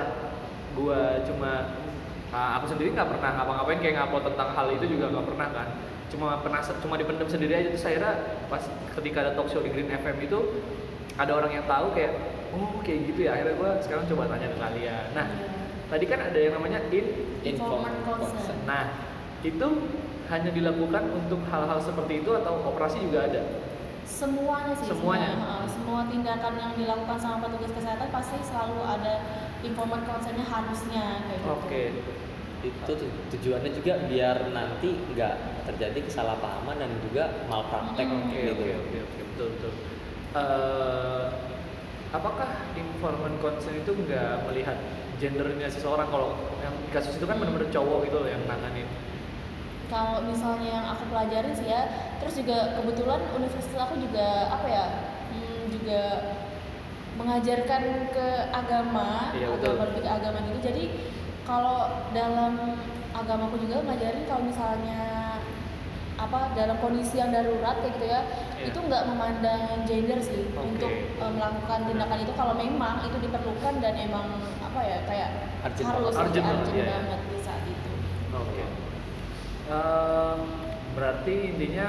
[0.72, 1.52] gua cuma
[2.30, 5.68] ah, aku sendiri nggak pernah ngapa-ngapain kayak ngupload tentang hal itu juga nggak pernah kan.
[6.10, 7.68] Cuma pernah cuma dipendam sendiri aja.
[7.70, 8.12] Terus akhirnya
[8.50, 8.62] pas
[8.98, 10.38] ketika ada talk show di Green FM itu
[11.18, 12.12] ada orang yang tahu kayak
[12.54, 13.38] oh kayak gitu ya.
[13.38, 15.04] Akhirnya gua sekarang coba tanya ke kalian.
[15.14, 15.26] Nah
[15.90, 17.06] tadi kan ada yang namanya in
[17.40, 18.62] Informed consent.
[18.68, 18.94] nah
[19.42, 19.68] itu
[20.30, 23.42] hanya dilakukan untuk hal-hal seperti itu atau operasi juga ada?
[24.06, 25.32] Semuanya sih Semuanya?
[25.34, 29.14] semua, uh, semua tindakan yang dilakukan sama petugas kesehatan pasti selalu ada
[29.64, 31.50] informed consentnya harusnya kayak gitu.
[31.56, 31.82] Oke
[32.60, 38.52] itu tu- tujuannya juga biar nanti nggak terjadi kesalahpahaman dan juga malpraktek Mm, Oke gitu.
[38.52, 39.72] oke oke oke betul betul.
[40.30, 41.24] Eh,
[42.10, 44.76] apakah informed consent itu nggak melihat
[45.16, 48.88] gendernya seseorang kalau yang di kasus itu kan benar-benar cowok gitu loh yang nanganin.
[49.86, 51.82] kalau misalnya yang aku pelajarin sih ya
[52.22, 54.84] terus juga kebetulan universitas aku juga apa ya
[55.34, 56.00] hmm, juga
[57.18, 57.82] mengajarkan
[58.14, 59.66] ke agama Iya, betul.
[59.74, 60.84] agama lebih ke agama gitu jadi
[61.50, 61.78] kalau
[62.14, 62.78] dalam
[63.10, 65.02] agamaku juga ngajarin kalau misalnya
[66.14, 68.20] apa dalam kondisi yang darurat kayak gitu ya
[68.60, 68.68] Iya.
[68.70, 70.60] itu nggak memandang gender sih Oke.
[70.60, 74.28] untuk eh, melakukan tindakan itu kalau memang itu diperlukan dan emang
[74.60, 75.28] apa ya kayak
[75.64, 76.20] Urgent harus banget.
[76.28, 76.92] Urgent banget, urgent iya, iya.
[76.92, 77.90] banget di saat itu
[78.30, 78.62] Oke.
[79.70, 80.40] Em,
[80.92, 81.86] berarti intinya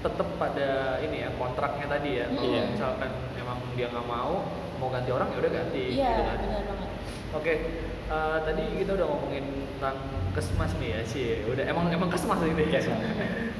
[0.00, 2.26] tetap pada ini ya kontraknya tadi ya.
[2.28, 2.62] Kalau Iya.
[2.66, 4.32] misalkan emang dia nggak mau
[4.76, 5.84] mau ganti orang ya udah ganti.
[5.92, 6.36] iya gitu kan.
[6.42, 6.88] benar banget
[7.30, 7.52] Oke,
[8.10, 9.44] eh, tadi kita udah ngomongin
[9.78, 9.96] tentang
[10.30, 11.26] kesmas nih ya sih.
[11.46, 12.82] Udah emang emang kesmas ini ya.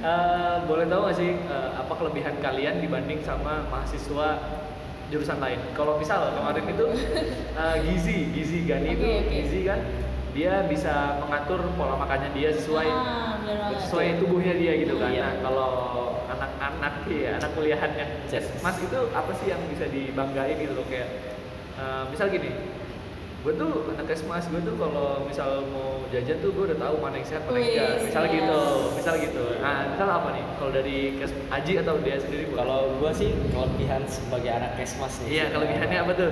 [0.00, 4.40] Eh, boleh tahu gak sih eh, apa kelebihan kalian dibanding sama mahasiswa
[5.12, 5.60] jurusan lain?
[5.76, 6.86] Kalau misal kemarin itu
[7.52, 9.28] eh, gizi, gizi Gani itu oke.
[9.28, 9.80] gizi kan
[10.32, 13.36] dia bisa mengatur pola makannya dia sesuai Ah,
[13.76, 15.12] sesuai tubuhnya dia gitu kan.
[15.12, 15.20] Iya.
[15.20, 15.68] Nah, kalau
[16.32, 18.48] anak-anak ya, anak kuliahannya Yes.
[18.64, 21.12] Mas itu apa sih yang bisa dibanggain gitu loh kayak
[21.76, 22.56] eh, misal gini,
[23.40, 27.16] gue tuh anak kesmas gue tuh kalau misal mau jajan tuh gue udah tahu mana
[27.16, 27.96] yang sehat mana yang enggak.
[28.04, 28.34] Misal yes.
[28.36, 28.60] gitu,
[29.00, 29.44] misal gitu.
[29.64, 30.44] Nah, misal apa nih?
[30.60, 32.44] Kalau dari kes Aji atau dia sendiri?
[32.52, 35.28] Kalau gua sih kelebihan sebagai anak kesmas nih.
[35.40, 36.30] iya kelebihannya apa tuh?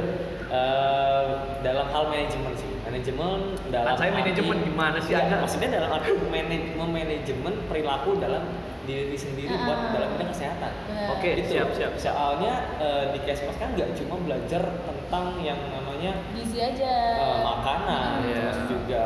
[0.48, 1.24] Eh,
[1.64, 2.70] dalam hal manajemen sih.
[2.88, 5.36] Manajemen dalam Kan saya arti- manajemen gimana sih Anda?
[5.38, 8.44] Maksudnya dalam arti manaj- memanajemen perilaku dalam
[8.82, 9.92] diri sendiri buat Ah.
[9.92, 10.72] dalam bidang kesehatan.
[11.12, 11.52] Oke, Gitu.
[11.52, 11.92] siap siap.
[11.94, 18.24] Soalnya eh, di kesmas kan nggak cuma belajar tentang yang namanya gizi aja eh, makanan,
[18.24, 18.40] Iya.
[18.48, 19.02] terus juga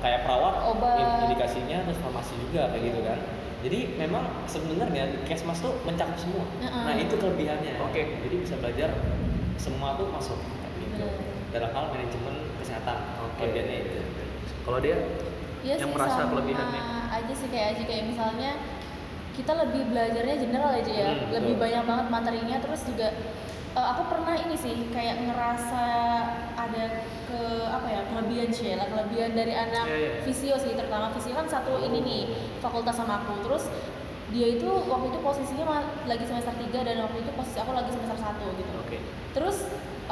[0.00, 0.96] kayak perawat Obat.
[0.96, 3.18] in- indikasinya terus farmasi juga kayak gitu kan.
[3.62, 6.48] Jadi memang sebenarnya di kesmas tuh mencakup semua.
[6.58, 6.82] Heeh.
[6.82, 7.78] Nah itu kelebihannya.
[7.84, 8.02] Oke.
[8.18, 8.90] Jadi bisa belajar
[9.54, 10.40] semua tuh masuk
[10.80, 11.04] gitu.
[11.04, 11.31] Benar.
[11.52, 12.98] Dalam hal manajemen kesehatan.
[13.20, 13.36] Oke.
[13.38, 14.00] Kelebihannya itu.
[14.62, 14.96] Kalau dia
[15.62, 16.82] Iya yang sih, merasa sama kelebihannya.
[17.12, 18.50] aja sih kayak aja kayak misalnya
[19.32, 21.62] kita lebih belajarnya general aja ya Hmm, lebih betul.
[21.62, 23.08] banyak banget materinya terus juga
[23.72, 25.84] eh, aku pernah ini sih kayak ngerasa
[26.52, 26.84] ada
[27.22, 30.12] ke apa ya kelebihan sih lah kelebihan dari anak Iya, iya.
[30.20, 32.22] visio sih terutama visio kan satu ini nih
[32.58, 33.68] fakultas sama aku terus
[34.28, 35.64] dia itu waktu itu posisinya
[36.02, 38.98] lagi semester 3 dan waktu itu posisi aku lagi semester 1 gitu Oke.
[39.32, 39.56] Terus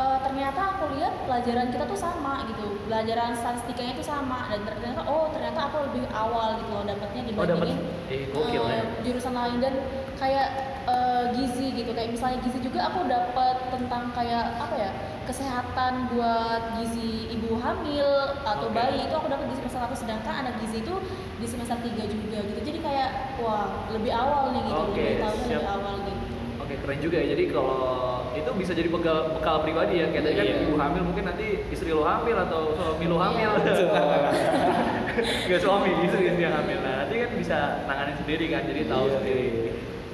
[0.00, 5.04] eh, ternyata aku lihat pelajaran kita tuh sama gitu, pelajaran statistikanya itu sama dan ternyata
[5.04, 7.68] oh ternyata aku lebih awal gitu loh dapatnya Oh, dapet.
[7.68, 8.82] dibandingin Eh, gokil ya.
[9.02, 9.74] jurusan lain dan
[10.16, 10.48] kayak
[10.84, 14.90] eh, gizi gitu kayak misalnya gizi juga aku dapat tentang kayak apa ya
[15.24, 18.08] kesehatan buat gizi ibu hamil
[18.42, 18.74] atau Oke.
[18.74, 20.94] bayi itu aku dapat di semester 1 sedangkan anak gizi itu
[21.38, 23.08] di semester 3 juga gitu jadi kayak
[23.38, 25.34] wah lebih awal nih gitu Oke, lebih siap.
[25.54, 26.22] lebih awal gitu
[26.70, 27.34] Oke keren juga ya.
[27.34, 27.82] Jadi kalau
[28.30, 30.06] itu bisa jadi bekal, bekal pribadi ya.
[30.14, 30.56] Kayak tadi kan Iya.
[30.70, 33.50] ibu hamil mungkin nanti istri lo hamil atau suami lo hamil.
[33.58, 34.30] Iya.
[35.50, 36.78] Gak suami istri istri yang hamil.
[36.78, 37.58] Nah nanti kan bisa
[37.90, 38.62] tanganin sendiri kan.
[38.70, 39.14] Jadi tahu Iya.
[39.18, 39.48] sendiri.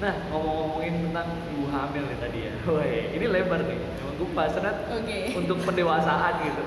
[0.00, 2.52] Nah ngomong-ngomongin tentang ibu hamil nih tadi ya.
[2.64, 3.76] Woi ini lebar nih.
[3.76, 5.18] Emang gue pas Oke.
[5.36, 6.62] untuk pendewasaan gitu.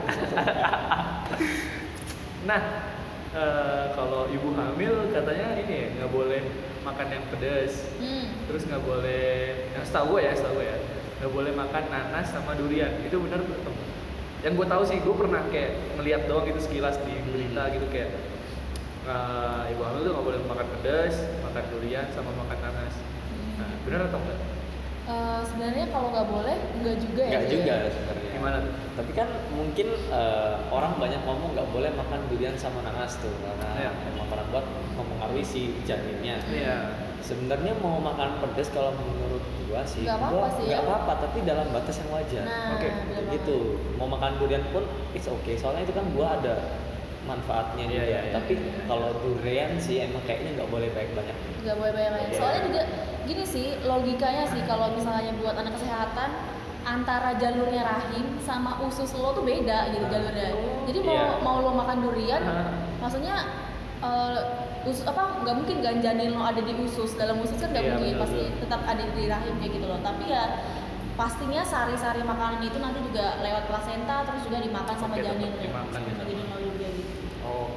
[2.49, 2.61] nah
[3.33, 6.41] eh, kalau ibu hamil katanya ini ya nggak boleh
[6.89, 7.73] makan yang pedas.
[8.01, 8.25] Hmm.
[8.49, 10.77] terus nggak boleh yang setahu gue ya setahu gue ya
[11.21, 12.91] nggak boleh makan nanas sama durian.
[13.05, 13.73] Itu benar betul
[14.39, 18.11] yang gue tahu sih gue pernah kayak ngeliat doang gitu sekilas di berita gitu kayak
[19.03, 22.95] eh, ibu hamil tuh nggak boleh makan pedas makan durian sama makan nanas.
[23.59, 24.58] Nah benar atau enggak
[25.09, 27.89] Eh, sebenarnya kalau nggak boleh nggak juga ya Enggak Ci, juga ya?
[27.89, 28.29] sebenarnya.
[28.29, 28.73] Gimana tuh?
[28.93, 33.69] Tapi kan mungkin eh, orang banyak ngomong nggak boleh makan durian sama nanas tuh karena
[33.79, 33.91] Iya.
[34.07, 36.37] emang karena buat mempengaruhi si janinnya.
[36.47, 36.77] Iya.
[37.19, 40.87] sebenarnya mau makan pedas kalau menurut gua sih Nggak apa-apa sih nggak ya.
[40.87, 43.23] apa-apa tapi dalam batas yang wajar Nah, Oke, banget.
[43.35, 43.57] gitu
[43.95, 46.55] mau makan durian pun it's okay soalnya itu kan gua ada
[47.29, 48.33] manfaatnya Iya, juga iya, iya.
[48.33, 52.37] tapi kalau durian sih emang kayaknya nggak boleh banyak banyak nggak boleh banyak banyak Iya.
[52.37, 52.81] soalnya juga
[53.23, 56.29] gini sih logikanya sih kalau misalnya buat anak kesehatan
[56.81, 60.49] antara jalurnya rahim sama usus lo tuh beda gitu jalurnya
[60.83, 61.29] jadi mau Iya.
[61.39, 62.41] mau lo makan durian
[62.97, 63.35] maksudnya
[63.99, 64.39] eh,
[64.81, 67.93] usus apa nggak mungkin kan janin lo ada di usus dalam usus kan nggak Iya,
[67.93, 68.59] mungkin betul, pasti betul.
[68.63, 70.43] tetap ada di rahim kayak gitu loh tapi ya
[71.13, 75.99] pastinya sari-sari makanan itu nanti juga lewat plasenta terus juga dimakan sama Oke, janin dimakan
[75.99, 76.23] gitu.
[76.23, 76.55] gitu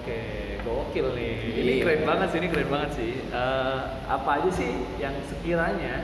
[0.03, 1.35] Oke, gokil nih.
[1.63, 1.83] Ini Iya.
[1.87, 3.13] keren banget sih, ini keren banget sih.
[3.23, 6.03] Eh, apa aja sih yang sekiranya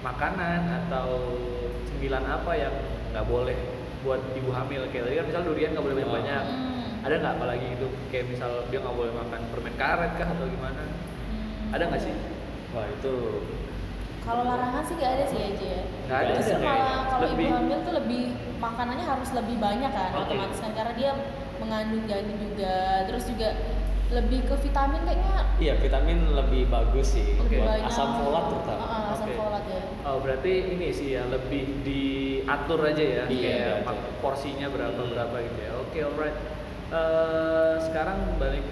[0.00, 1.36] makanan atau
[1.84, 2.72] cemilan apa yang
[3.12, 3.52] nggak boleh
[4.00, 4.88] buat ibu hamil?
[4.88, 6.44] Kayak tadi kan misal durian nggak boleh banyak-banyak.
[6.48, 7.04] Hmm.
[7.04, 7.86] Ada nggak apalagi itu?
[8.08, 10.82] Kayak misal dia nggak boleh makan permen karet kah atau gimana?
[10.88, 11.74] Hmm.
[11.76, 12.16] Ada nggak sih?
[12.72, 13.14] wah itu
[14.26, 15.82] Kalau larangan sih gak ada sih aja ya.
[16.08, 18.22] Nggak ada Justru sih malah kalau ibu hamil tuh lebih
[18.58, 20.34] makanannya harus lebih banyak kan Oke.
[20.34, 21.12] otomatis kan karena dia
[21.58, 22.76] mengandung janin juga.
[23.04, 23.48] Terus juga
[24.06, 27.90] lebih ke vitamin kayaknya iya vitamin lebih bagus sih lebih buat banyak.
[27.90, 29.34] asam folat terutama Heeh, asam Oke.
[29.34, 29.80] folat ya.
[30.04, 33.82] Oh berarti ini sih ya lebih diatur aja ya, Iya, kayak aja.
[33.82, 35.10] mak- porsinya berapa Hmm.
[35.10, 35.72] berapa gitu ya.
[35.80, 36.36] Oke alright.
[36.86, 38.62] Eh, sekarang balik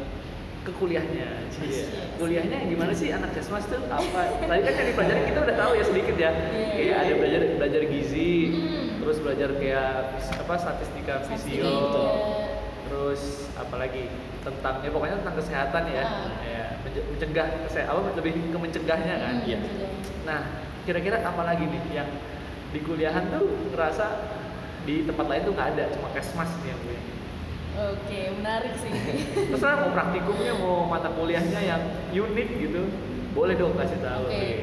[0.62, 1.28] ke kuliahnya.
[1.58, 1.84] Iya.
[2.14, 4.20] Kuliahnya gimana sih anak kesmas tuh apa?
[4.38, 6.30] Tadi kan yang dipelajari kita udah tahu ya sedikit ya.
[6.30, 6.68] Iya.
[6.70, 9.02] Kayak ada belajar belajar gizi, Hmm.
[9.02, 9.88] terus belajar kayak
[10.38, 12.43] apa statistika fisio, iya.
[12.84, 13.22] Terus
[13.54, 16.04] apalagi tentang ya pokoknya tentang kesehatan ya.
[16.04, 16.28] Ah.
[16.44, 19.34] Ya, mencegah kesehatan apa lebih ke mencegahnya kan.
[19.40, 19.58] Hmm, Iya.
[19.60, 19.90] sudah.
[20.24, 20.40] Nah,
[20.84, 22.08] kira-kira apa lagi nih yang
[22.70, 24.06] di kuliahan tuh ngerasa
[24.84, 27.02] di tempat lain tuh nggak ada, cuma kesmas nih yang punya.
[27.74, 28.90] Oke, menarik sih.
[29.50, 32.82] Terserah mau praktikumnya, mau mata kuliahnya yang unik gitu,
[33.32, 34.28] boleh dong kasih tahu.
[34.28, 34.36] Oke.
[34.36, 34.58] nih.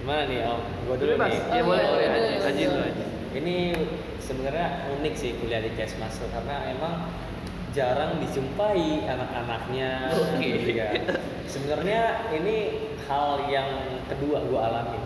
[0.00, 1.28] gimana nih om gua dulu Bebas.
[1.28, 2.68] nih Ya Oh, boleh, iya, boleh iya, aja, iya, aja iya.
[2.72, 3.04] dulu aja.
[3.36, 3.56] ini
[4.30, 7.10] sebenarnya unik sih kuliah di Kesmas karena emang
[7.74, 10.38] jarang dijumpai anak-anaknya Oke.
[10.38, 10.94] gitu kan.
[11.50, 12.56] Sebenarnya ini
[13.10, 13.70] hal yang
[14.06, 15.02] kedua gua alami.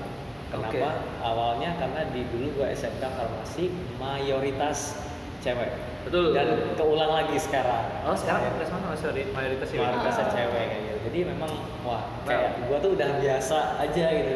[0.53, 1.03] Kenapa?
[1.25, 5.01] Awalnya karena di dulu gua SMK farmasi mayoritas
[5.41, 5.73] cewek.
[6.05, 6.37] Betul.
[6.37, 8.05] Dan keulang lagi sekarang.
[8.05, 9.79] Oh sekarang kesmas masih ada mayoritas ya.
[9.81, 10.33] mayoritasnya Ah.
[10.37, 10.97] cewek kayak gitu.
[11.09, 14.35] Jadi memang wah kayak gua tuh udah biasa aja gitu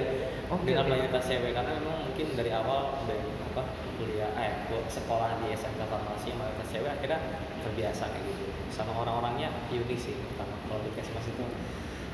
[0.48, 0.90] Oke, dengan oke.
[0.96, 3.20] mayoritas cewek karena memang mungkin dari awal dari
[4.48, 7.20] kuliah eh gua sekolah di SMK farmasi mayoritas cewek akhirnya
[7.61, 11.44] terbiasa kayak gitu sama orang-orangnya unik sih pertama kalau di Kesmas itu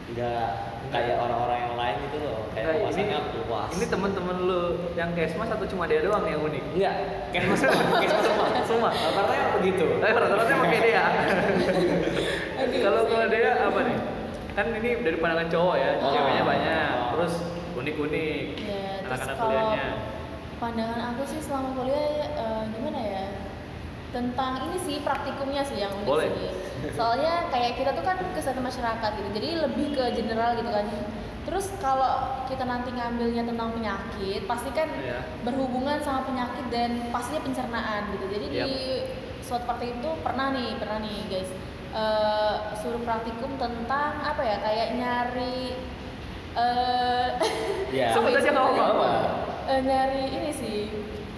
[0.04, 0.48] nggak
[0.92, 5.48] kayak orang-orang yang lain gitu loh kayak Nah, wawasannya luas ini teman-teman lu yang kesmas
[5.48, 6.64] atau cuma dia doang yang unik?
[6.76, 6.94] enggak
[7.32, 8.90] Kesmas semua Kesmas semua Semua.
[8.92, 11.04] rata-rata begitu Eh, rata-rata pakai dia.
[12.76, 13.98] Kalau kalau dia apa nih?
[14.52, 16.12] Kan ini dari pandangan cowok ya, Oh.
[16.12, 17.08] ceweknya banyak, Oh.
[17.16, 17.32] terus
[17.74, 18.46] unik-unik.
[18.60, 19.86] Ya, Anak-anak kalau kuliahnya.
[20.64, 23.24] Pandangan aku sih selama kuliah eh, gimana ya?
[24.08, 26.30] Tentang ini sih praktikumnya sih yang unik Boleh.
[26.30, 26.50] sih.
[26.94, 29.28] Soalnya kayak kita tuh kan kesehatan masyarakat gitu.
[29.34, 30.86] Jadi lebih ke general gitu kan.
[31.44, 32.12] Terus kalau
[32.46, 35.20] kita nanti ngambilnya tentang penyakit, pasti kan Iya.
[35.44, 38.24] berhubungan sama penyakit dan pastinya pencernaan gitu.
[38.32, 38.72] Jadi di Yap.
[39.42, 41.50] suatu praktikum tuh pernah nih, pernah nih guys.
[41.94, 44.56] eh, suruh praktikum tentang apa ya?
[44.58, 45.78] Kayak nyari
[46.54, 47.28] eh
[47.98, 49.10] ya Sebut aja nggak apa-apa.
[49.64, 50.76] Eh, nyari ini sih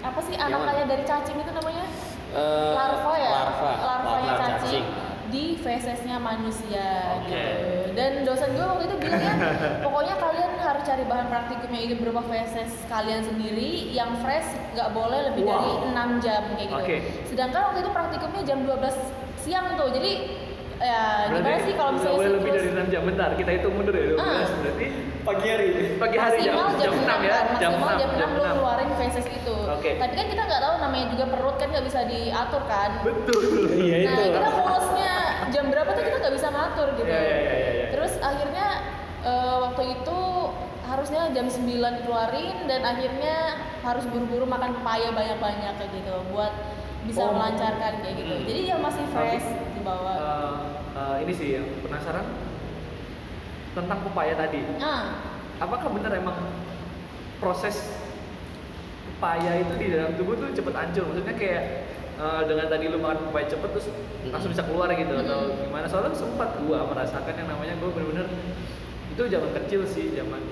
[0.01, 1.85] apa sih anak kayak dari cacing itu namanya?
[2.31, 3.31] Eh, larva ya?
[3.33, 3.71] larva.
[3.77, 4.85] Larvanya larva cacing,
[5.27, 7.31] di fesesnya manusia Oke.
[7.31, 7.95] gitu.
[7.95, 9.35] Dan dosen gue waktu itu bilangnya
[9.87, 15.33] pokoknya kalian harus cari bahan praktikumnya itu berupa feses kalian sendiri yang fresh nggak boleh
[15.33, 15.55] lebih Wow.
[15.57, 16.83] dari 6 jam kayak gitu.
[16.83, 16.97] Oke.
[17.27, 18.97] sedangkan waktu itu praktikumnya jam 12
[19.39, 19.91] siang tuh.
[19.91, 20.13] Jadi
[20.77, 24.05] ya gimana sih kalau misalnya boleh lebih dari 6 jam bentar kita hitung mundur ya
[24.13, 24.45] 12 Ah.
[24.61, 24.87] berarti
[25.23, 28.37] pagi hari pagi hari jam, maksimal jam 6 ya kan, jam maksimal 6 jam 6
[28.37, 29.91] lu keluarin feses itu Oke.
[29.97, 33.43] tapi kan kita nggak tahu namanya juga perut kan nggak bisa diatur kan betul
[33.75, 35.15] iya nah itu kita mulusnya
[35.49, 37.87] jam berapa tuh kita nggak bisa ngatur gitu Iya, iya, iya, iya, iya.
[37.91, 38.67] terus akhirnya
[39.23, 40.19] eh, waktu itu
[40.87, 41.67] harusnya jam 9
[41.99, 43.37] keluarin dan akhirnya
[43.81, 46.53] harus buru-buru makan pepaya banyak-banyak kayak gitu buat
[47.03, 47.33] bisa Oh.
[47.33, 48.45] melancarkan kayak gitu Hmm.
[48.45, 50.57] jadi yang masih fresh di bawah Eh,
[50.99, 52.27] eh, ini sih yang penasaran.
[53.77, 54.61] Tentang pepaya tadi.
[54.81, 55.21] Ah.
[55.61, 56.37] Apakah benar emang
[57.39, 57.97] proses
[59.17, 61.05] pepaya itu di dalam tubuh tuh cepet hancur?
[61.13, 61.63] Maksudnya kayak
[62.17, 63.87] eh, dengan tadi lu makan pepaya cepet terus
[64.33, 65.69] langsung bisa keluar gitu atau Mm-mm.
[65.71, 65.87] gimana?
[65.87, 68.27] Soalnya sempat gua merasakan yang namanya gua bener-bener
[69.17, 70.43] itu zaman kecil sih zaman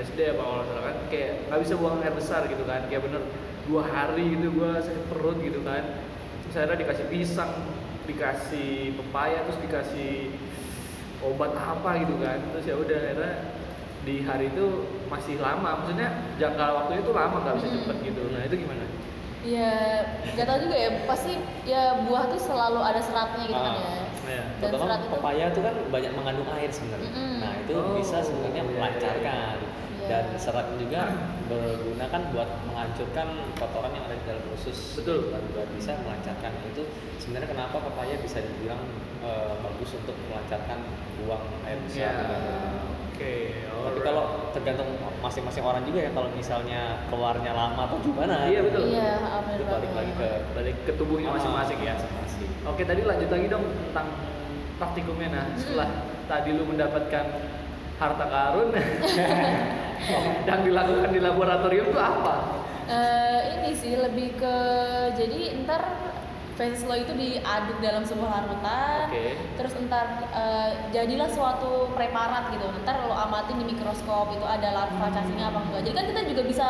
[0.00, 2.84] SD apa kalau salah kan kayak nggak bisa buang air besar gitu kan.
[2.92, 3.22] Kayak bener
[3.64, 6.04] dua hari gitu gua sakit perut gitu kan.
[6.54, 7.50] Akhirnya dikasih pisang
[8.04, 10.12] dikasih pepaya terus dikasih
[11.24, 13.34] obat apa gitu kan terus ya udah akhirnya
[14.04, 14.66] di hari itu
[15.08, 17.76] masih lama maksudnya jangka waktunya itu lama nggak bisa Hmm.
[17.80, 18.84] cepet gitu nah itu gimana
[19.44, 19.72] ya
[20.32, 21.32] nggak tahu juga ya pasti
[21.64, 23.92] ya buah tuh selalu ada seratnya gitu kan Ah, ya
[24.24, 24.44] iya.
[24.56, 27.10] dan Terutama serat itu pepaya itu kan banyak mengandung air sebenarnya.
[27.12, 27.36] Mm-mm.
[27.44, 29.83] Nah itu Oh, bisa sebenarnya iya, iya, melancarkan Iya.
[30.04, 31.08] Dan serat juga
[31.48, 35.00] berguna kan buat menghancurkan kotoran yang ada di dalam usus.
[35.00, 35.32] Betul.
[35.32, 36.82] Dan juga bisa melancarkan itu
[37.20, 38.82] sebenarnya kenapa pepaya bisa dibilang
[39.24, 40.78] eh, bagus untuk melancarkan
[41.24, 42.14] buang air ya besar.
[43.14, 44.04] oke Tapi alright.
[44.04, 44.88] kalau tergantung
[45.24, 48.44] masing-masing orang juga ya kalau misalnya keluarnya lama atau gimana.
[48.48, 48.82] Iya, betul.
[48.92, 52.50] iya benar Itu balik lagi ke balik ke tubuhnya masing-masing ya Masing-masing.
[52.68, 54.08] Oke tadi lanjut lagi dong tentang
[54.74, 55.88] praktikumnya nah setelah
[56.26, 57.24] tadi lu mendapatkan
[57.98, 58.68] harta karun
[60.48, 62.34] yang dilakukan di laboratorium itu apa?
[62.84, 64.56] Eh, ini sih lebih ke
[65.16, 65.80] jadi ntar
[66.54, 69.34] feses lo itu diaduk dalam sebuah larutan Oke.
[69.58, 75.08] terus ntar eh, jadilah suatu preparat gitu ntar lo amatin di mikroskop itu ada larva
[75.10, 76.66] cacingnya apa enggak jadi kan kita juga bisa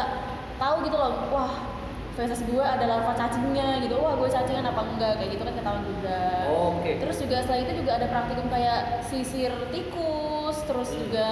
[0.56, 1.73] tahu gitu loh wah
[2.14, 5.84] feses gue ada larva cacingnya gitu wah gue cacingan apa enggak kayak gitu kan ketahuan
[5.84, 6.90] juga Oke.
[6.96, 11.28] terus juga selain itu juga ada praktikum kayak sisir tikus terus juga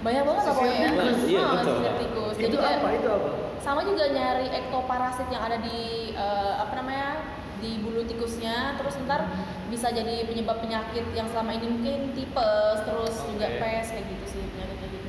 [0.00, 1.18] banyak banget lah Sisir pokoknya tikus?
[1.24, 1.72] Iya, Ah, betul.
[1.72, 2.88] sisir tikus itu kayak- apa?
[2.92, 3.30] Itu apa?
[3.62, 5.80] sama juga nyari ektoparasit yang ada di
[6.12, 7.08] eh, apa namanya
[7.56, 9.22] di bulu tikusnya terus ntar
[9.70, 13.58] bisa jadi penyebab penyakit yang selama ini mungkin tipes terus juga Oke.
[13.62, 15.08] pes kayak gitu sih penyakit kayak gitu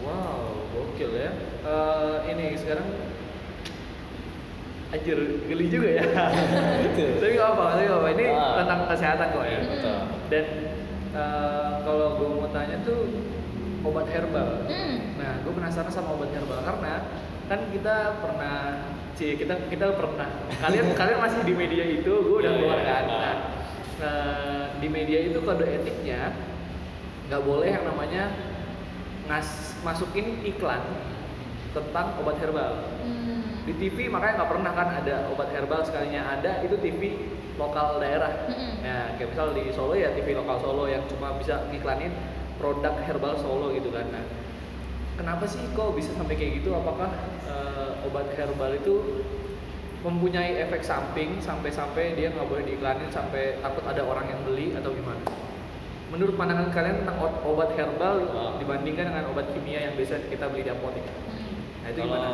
[0.00, 1.30] Wow, gokil ya.
[1.60, 2.88] Eh, ini sekarang
[4.90, 6.02] Anjir, geli juga ya.
[7.20, 8.08] tapi nggak apa, tapi nggak apa.
[8.10, 8.54] Ini Ah.
[8.58, 9.60] tentang kesehatan kok ya.
[9.62, 9.98] Betul.
[10.28, 10.44] Dan
[11.10, 12.98] eh, kalau gue mau tanya tuh
[13.80, 14.66] obat herbal.
[14.66, 14.94] hmm.
[15.14, 17.06] Nah, gue penasaran sama obat herbal karena
[17.46, 18.56] kan kita pernah
[19.12, 20.26] sih kita kita pernah
[20.58, 23.34] kalian kalian masih di media itu gue udah Iya, keluar kan nah,
[23.98, 26.30] eh, di media itu kode etiknya
[27.26, 28.30] nggak boleh yang namanya
[29.26, 30.78] ngas masukin iklan
[31.70, 33.19] tentang obat herbal Hmm.
[33.68, 37.16] Di TV makanya nggak pernah kan ada obat herbal sekalinya ada itu TV
[37.60, 38.80] lokal daerah Mm-mm.
[38.80, 42.08] Nah, kayak misal di Solo ya TV lokal Solo yang cuma bisa ngiklanin
[42.56, 44.08] produk herbal Solo gitu kan.
[44.08, 44.24] Nah,
[45.20, 46.72] kenapa sih kok bisa sampai kayak gitu?
[46.72, 47.12] Apakah
[47.44, 48.94] eh, obat herbal itu
[50.00, 54.96] mempunyai efek samping sampai-sampai dia nggak boleh diiklanin sampai takut ada orang yang beli atau
[54.96, 55.20] gimana?
[56.08, 58.24] Menurut pandangan kalian tentang obat herbal
[58.56, 61.04] dibandingkan dengan obat kimia yang biasa kita beli di apotek?
[61.84, 62.28] Nah, itu Kalau gimana?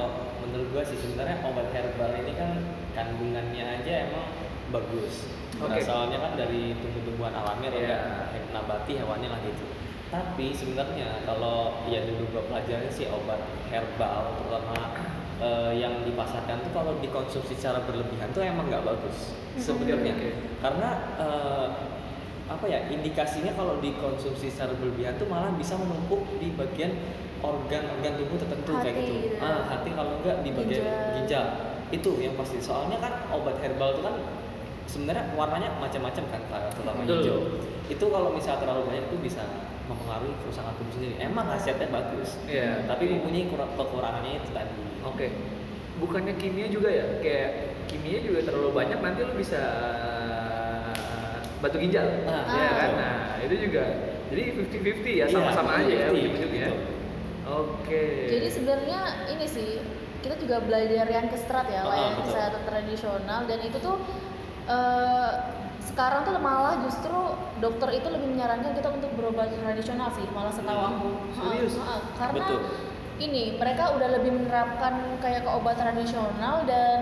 [0.56, 2.50] Menurut gua sih sebenarnya obat herbal ini kan
[2.96, 4.32] kandungannya aja emang
[4.72, 5.28] bagus.
[5.60, 5.68] Oke.
[5.68, 8.00] Berasalnya kan dari tumbuh-tumbuhan alami atau Iya.
[8.32, 9.68] enggak nabati hewannya lah gitu.
[10.08, 14.96] Tapi sebenarnya kalau ya dulu gua pelajarin sih obat herbal terutama
[15.36, 20.16] eh, yang dipasarkan tuh kalau dikonsumsi secara berlebihan tuh emang nggak bagus sebenarnya.
[20.16, 20.30] Oke.
[20.64, 20.88] Karena
[21.20, 21.68] eh,
[22.46, 26.96] apa ya indikasinya kalau dikonsumsi secara berlebihan tuh malah bisa menumpuk di bagian
[27.40, 29.14] organ-organ tubuh tertentu kayak Hati gitu.
[29.28, 29.36] gitu.
[29.40, 31.12] Ah, hati kalau enggak di bagian Ginjal.
[31.16, 31.46] ginjal.
[31.88, 32.56] Itu yang pasti.
[32.58, 34.14] Soalnya kan obat herbal itu kan
[34.86, 36.40] sebenarnya warnanya macam-macam kan,
[36.72, 37.18] terutama Betul.
[37.20, 37.38] hijau.
[37.86, 39.42] Itu kalau misalnya terlalu banyak itu bisa
[39.86, 41.14] mempengaruhi kerusakan tubuh sendiri.
[41.18, 42.38] Emang khasiatnya bagus.
[42.46, 42.86] Iya.
[42.86, 44.74] Tapi mempunyai kurang kekurangannya itu tadi.
[45.02, 45.26] Oke.
[45.96, 47.06] Bukannya kimia juga ya?
[47.22, 47.50] Kayak
[47.86, 49.60] kimia juga terlalu banyak nanti lu bisa
[51.58, 52.04] batu ginjal.
[52.26, 52.90] Ah, ya kan?
[52.90, 52.94] betul.
[52.98, 53.84] Nah, itu juga.
[54.26, 56.66] Jadi 50-50 ya, Iya, sama-sama aja ya 50-50, ujung-ujungnya.
[56.66, 56.95] betul.
[57.46, 58.26] Oke.
[58.26, 59.78] Jadi sebenarnya ini sih
[60.20, 62.24] kita juga belajar yang kestrat ya, Ah, layanan betul.
[62.26, 63.96] kesehatan tradisional dan itu tuh
[64.66, 65.30] eh,
[65.86, 67.14] sekarang tuh malah justru
[67.62, 71.10] dokter itu lebih menyarankan kita untuk berobat tradisional sih, malah setahu Hmm, aku.
[71.32, 71.78] serius?
[71.78, 72.60] Ha, ha, karena Betul.
[73.16, 77.00] ini mereka udah lebih menerapkan kayak ke obat tradisional dan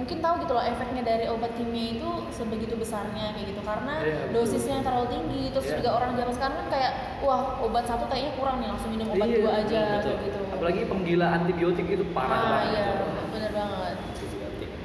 [0.00, 4.16] mungkin tahu gitu loh efeknya dari obat kimia itu sebegitu besarnya kayak gitu karena Iya,
[4.22, 4.32] betul.
[4.34, 5.76] dosisnya yang terlalu tinggi terus Iya.
[5.76, 9.26] juga orang zaman sekarang kan kayak wah obat satu kayaknya kurang nih langsung minum obat
[9.26, 10.00] Iya, dua aja betul.
[10.08, 12.68] kayak gitu Apalagi penggila antibiotik itu parah ah banget.
[12.70, 12.84] iya
[13.30, 13.94] bener banget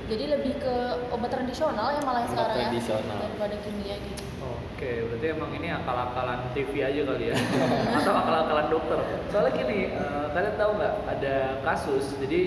[0.06, 0.74] jadi lebih ke
[1.10, 3.10] obat tradisional ya malah Obat sekarang tradisional.
[3.12, 7.36] ya daripada kimia gitu Oke, berarti emang ini akal-akalan TV aja kali ya,
[7.98, 9.00] atau akal-akalan dokter.
[9.26, 12.42] Soalnya gini, eh, kalian tahu nggak ada kasus, jadi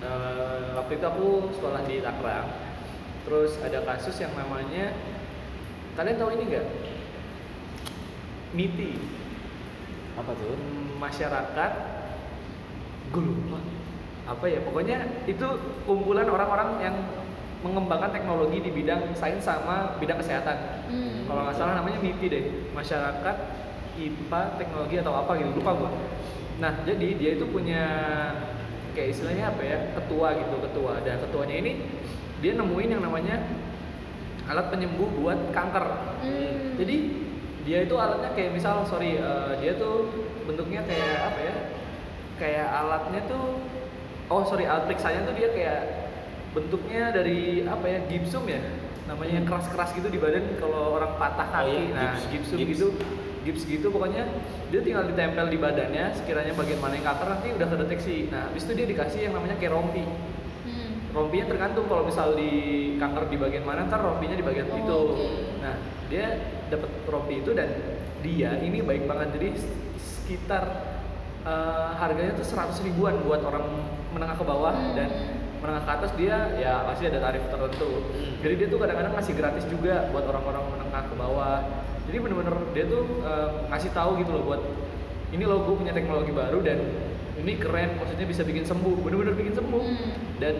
[0.00, 0.43] eh,
[0.84, 2.44] waktu itu aku sekolah di Tangerang,
[3.24, 4.92] terus ada kasus yang namanya,
[5.96, 6.66] kalian tahu ini nggak?
[8.52, 8.92] MITI,
[10.20, 10.60] Apa tuh?
[11.00, 11.72] masyarakat,
[13.16, 13.64] gue lupa,
[14.28, 15.48] apa ya, pokoknya itu
[15.88, 16.96] kumpulan orang-orang yang
[17.64, 21.24] mengembangkan teknologi di bidang sains sama bidang kesehatan hmm.
[21.24, 22.44] kalau nggak salah namanya MIPI deh
[22.76, 23.36] masyarakat
[23.96, 25.90] IPA teknologi atau apa gitu lupa gua
[26.60, 27.88] nah jadi dia itu punya
[28.94, 31.72] kayak istilahnya apa ya ketua gitu ketua dan ketuanya ini
[32.38, 33.36] dia nemuin yang namanya
[34.44, 35.86] alat penyembuh buat kanker
[36.24, 36.80] Hmm.
[36.80, 36.96] jadi
[37.64, 40.08] dia itu alatnya kayak misal sorry eh, dia tuh
[40.44, 41.54] bentuknya kayak apa ya
[42.34, 43.60] kayak alatnya tuh
[44.26, 45.80] oh sorry alat periksanya tuh dia kayak
[46.52, 48.60] bentuknya dari apa ya gipsum ya
[49.04, 52.24] namanya yang keras-keras gitu di badan kalau orang patah Oh kaki iya, nah gips.
[52.32, 52.70] gipsum Gips.
[52.72, 52.86] gitu
[53.44, 54.24] gips gitu pokoknya
[54.68, 58.64] dia tinggal ditempel di badannya sekiranya bagian mana yang kanker nanti udah terdeteksi nah habis
[58.64, 60.04] itu dia dikasih yang namanya kayak rompi
[60.64, 61.12] Hmm.
[61.12, 62.50] rompinya tergantung kalau misal di
[62.96, 65.26] kanker di bagian mana ntar rompinya di bagian Oh, itu oke.
[65.60, 65.76] nah
[66.08, 66.24] dia
[66.66, 67.68] dapat rompi itu dan
[68.18, 69.48] dia ini baik banget jadi
[70.00, 70.64] sekitar
[71.44, 73.68] eh, harganya tuh 100 ribuan buat orang
[74.10, 74.96] menengah ke bawah Hmm.
[74.96, 75.08] dan
[75.60, 78.40] menengah ke atas dia ya pasti ada tarif tertentu Hmm.
[78.40, 81.56] jadi dia tuh kadang-kadang ngasih gratis juga buat orang-orang menengah ke bawah
[82.04, 84.62] jadi bener-bener dia tuh eh, ngasih tahu gitu loh buat
[85.34, 86.78] ini loh gue punya teknologi baru dan
[87.40, 89.02] ini keren maksudnya bisa bikin sembuh.
[89.02, 89.82] Bener-bener bikin sembuh.
[89.82, 90.10] Hmm.
[90.38, 90.54] dan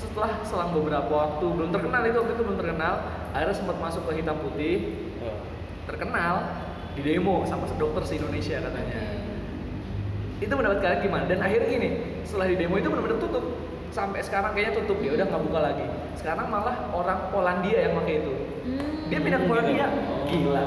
[0.00, 2.94] setelah selang beberapa waktu belum terkenal itu waktu itu belum terkenal
[3.36, 4.76] akhirnya sempat masuk ke hitam putih.
[5.20, 5.36] Oh.
[5.84, 6.64] terkenal
[6.96, 9.00] di demo sama dokter se Indonesia katanya.
[9.00, 10.46] Oke.
[10.46, 11.24] itu pendapat kalian gimana?
[11.28, 11.88] Dan akhirnya gini
[12.24, 13.44] setelah di demo itu benar-benar tutup.
[13.90, 15.02] Sampai sekarang kayaknya tutup.
[15.02, 15.86] Dia udah nggak buka lagi.
[16.14, 19.10] Sekarang malah orang Polandia yang pakai itu Hmm.
[19.10, 19.86] dia pindah ke Polandia.
[20.30, 20.64] Gila.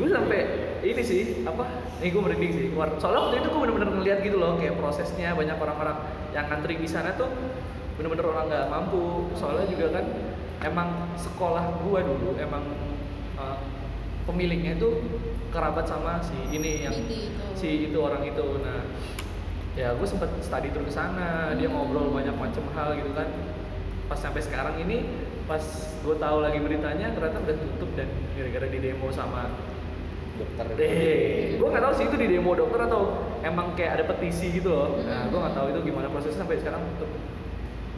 [0.00, 0.40] Gue sampai
[0.80, 1.64] ini sih apa?
[2.00, 2.64] Ini gue merinding sih.
[2.72, 5.96] Keluar- soalnya waktu itu gue bener-bener ngeliat gitu loh kayak prosesnya banyak orang-orang
[6.32, 7.28] yang ngantri di sana tuh
[8.00, 9.28] bener-bener orang nggak mampu.
[9.36, 10.04] Soalnya juga kan
[10.64, 10.88] emang
[11.20, 12.64] sekolah gue dulu emang
[13.36, 13.60] uh,
[14.24, 15.04] pemiliknya itu
[15.52, 17.28] kerabat sama si ini yang itu.
[17.52, 18.44] si itu orang itu.
[18.64, 18.80] Nah
[19.76, 23.28] ya gue sempet study terus ke sana dia ngobrol banyak macam hal gitu kan.
[24.08, 25.04] Pas sampai sekarang ini
[25.50, 25.64] pas
[26.06, 28.06] gue tahu lagi beritanya ternyata udah tutup dan
[28.38, 29.50] gara-gara di demo sama
[30.38, 30.66] dokter.
[30.78, 33.02] Deh gue nggak tahu sih itu di demo dokter atau
[33.42, 34.94] emang kayak ada petisi gitu loh.
[35.02, 37.10] Nah gue nggak tahu itu gimana prosesnya sampai sekarang tutup.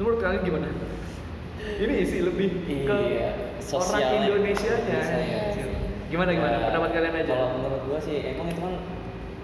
[0.01, 0.67] Menurut kalian gimana?
[1.63, 3.31] Ini sih lebih ke Iya,
[3.71, 4.01] orang.
[4.25, 5.67] Indonesia nya Iya sih.
[6.11, 6.57] gimana gimana?
[6.57, 7.29] Eh, pendapat kalian aja.
[7.29, 8.75] Kalau menurut gua sih emang itu kan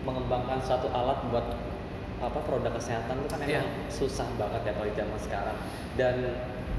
[0.02, 1.46] mengembangkan suatu alat buat
[2.18, 3.62] apa produk kesehatan itu kan emang Iya.
[3.92, 5.56] susah banget ya kalau di zaman sekarang.
[5.94, 6.14] Dan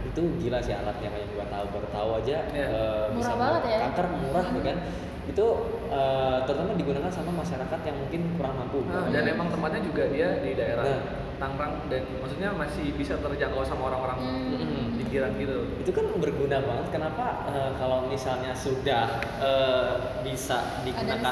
[0.09, 2.65] itu gila sih alatnya kayak gua tahu baru tahu aja Iya.
[2.65, 3.77] eh, Murah bisa banget ya.
[3.85, 4.77] kanker murah tuh kan
[5.25, 5.45] itu
[5.89, 10.29] eh, terutama digunakan sama masyarakat yang mungkin kurang mampu Nah, dan emang tempatnya juga dia
[10.39, 11.01] di daerah Nah.
[11.39, 14.91] Tangerang dan maksudnya masih bisa terjangkau sama orang-orang Hmm.
[14.93, 15.55] pinggiran gitu.
[15.79, 19.07] itu kan berguna banget kenapa eh, kalau misalnya sudah
[19.39, 21.31] eh, bisa digunakan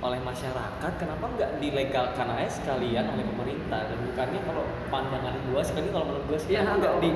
[0.00, 5.92] oleh masyarakat kenapa nggak dilegalkan aja sekalian oleh pemerintah dan bukannya kalau pandangan gua sekali
[5.92, 7.10] kalau menurut gua sih kenapa nggak di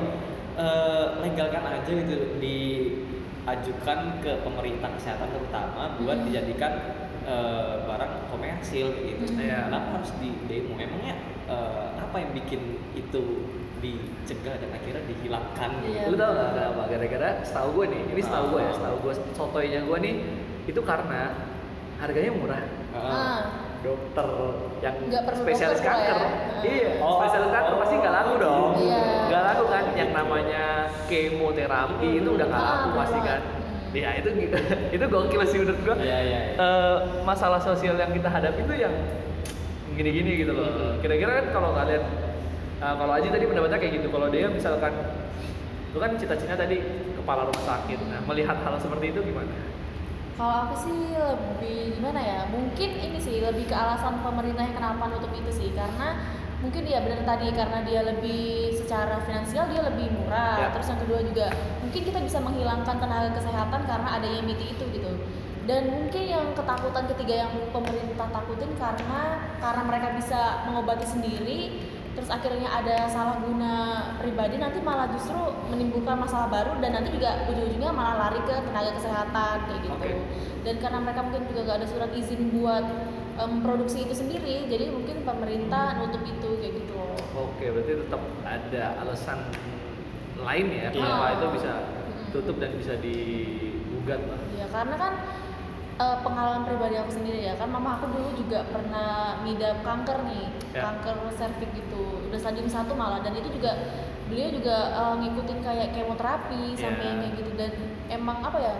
[0.57, 6.27] eh, legalkan aja gitu diajukan ke pemerintah kesehatan terutama buat Hmm.
[6.27, 6.73] dijadikan
[7.25, 9.41] eh, barang komersil gitu Hmm.
[9.41, 9.59] Iya.
[9.67, 12.61] kenapa harus di demo emangnya eh, apa yang bikin
[12.93, 13.23] itu
[13.81, 16.09] dicegah dan akhirnya dihilangkan gitu Iya.
[16.09, 16.83] Lu tau gak kenapa?
[16.89, 18.77] Gara-gara setahu gue nih, ini setahu gue ya, Ah.
[18.77, 20.15] setahu gue sotoynya gue nih
[20.65, 21.21] itu karena
[21.97, 22.65] harganya murah.
[22.93, 23.41] Heeh.
[23.85, 23.93] Ah.
[23.93, 24.29] Dokter
[24.81, 24.97] yang
[25.29, 26.29] perlu spesialis dokter kanker, ya?
[26.65, 27.21] iya, Oh.
[27.21, 29.01] spesialis kanker pasti nggak laku dong, Iya.
[29.29, 29.85] nggak laku kan?
[29.93, 30.65] Yang namanya
[31.05, 33.41] kemoterapi itu udah nggak Ah, laku bener pasti kan?
[33.95, 34.29] Ya itu
[34.97, 35.97] itu gokil sih menurut gue.
[36.03, 36.57] Iya, iya, iya.
[36.59, 38.95] Eh, masalah sosial yang kita hadapi itu yang
[39.95, 40.67] gini-gini gitu loh.
[40.67, 40.99] Hmm.
[40.99, 42.03] Kira-kira kan kalau kalian,
[42.83, 44.09] uh, kalau Aji tadi pendapatnya kayak gitu.
[44.11, 44.93] Kalau dia misalkan,
[45.95, 46.83] itu kan cita-cita tadi
[47.15, 47.99] kepala rumah sakit.
[48.11, 49.55] Nah, melihat hal seperti itu gimana?
[50.35, 52.41] Kalau aku sih lebih gimana ya?
[52.51, 56.19] Mungkin ini sih lebih ke alasan pemerintahnya kenapa nutup itu sih karena
[56.59, 60.59] mungkin ya benar tadi karena dia lebih secara finansial dia lebih murah.
[60.59, 60.69] Ya.
[60.75, 61.47] Terus yang kedua juga
[61.87, 65.13] mungkin kita bisa menghilangkan tenaga kesehatan karena adanya MIT itu gitu.
[65.65, 69.23] Dan mungkin yang ketakutan ketiga yang pemerintah takutin karena
[69.63, 71.61] karena mereka bisa mengobati sendiri
[72.15, 73.73] terus akhirnya ada salah guna
[74.23, 75.35] pribadi nanti malah justru
[75.67, 80.13] menimbulkan masalah baru dan nanti juga ujung-ujungnya malah lari ke tenaga kesehatan kayak gitu Oke.
[80.63, 82.85] dan karena mereka mungkin juga gak ada surat izin buat
[83.35, 86.95] em, produksi itu sendiri jadi mungkin pemerintah nutup itu kayak gitu
[87.35, 89.39] Oke, berarti tetap ada alasan
[90.39, 91.73] lain ya kenapa itu bisa
[92.31, 94.41] tutup dan bisa digugat lah.
[94.55, 95.13] ya karena kan
[95.95, 100.47] eh, pengalaman pribadi aku sendiri ya kan mama aku dulu juga pernah ngidap kanker nih
[100.75, 100.83] Ya.
[100.83, 103.79] kanker serviks gitu udah stadium satu malah dan itu juga
[104.27, 107.09] beliau juga eh, ngikutin kayak kemoterapi sampai Ya.
[107.09, 107.71] yang kayak gitu dan
[108.11, 108.75] emang apa ya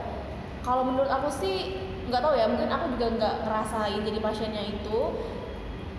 [0.61, 4.99] kalau menurut aku sih nggak tahu ya mungkin aku juga nggak ngerasain jadi pasiennya itu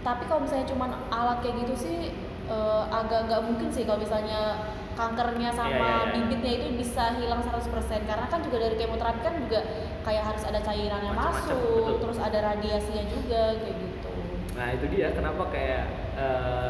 [0.01, 1.97] tapi kalau misalnya cuman alat kayak gitu sih
[2.45, 6.13] eh, agak nggak mungkin sih kalau misalnya kankernya sama Iya, iya, iya.
[6.15, 7.67] bibitnya itu bisa hilang 100%
[8.01, 9.59] karena kan juga dari kemoterapi kan juga
[10.01, 11.95] kayak harus ada cairan yang masuk betul.
[12.01, 14.09] terus ada radiasinya juga kayak gitu
[14.55, 15.83] Nah itu dia kenapa kayak
[16.15, 16.69] eh,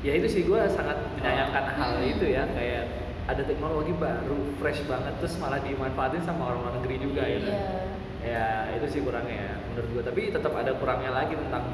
[0.00, 2.10] ya itu sih gue sangat menyayangkan hal Hmm.
[2.10, 2.84] itu ya kayak
[3.24, 7.46] ada teknologi baru fresh banget terus malah dimanfaatin sama orang luar negeri juga gitu.
[7.46, 7.86] iya
[8.20, 11.64] Ya itu sih kurangnya ya menurut gue tapi tetap ada kurangnya lagi tentang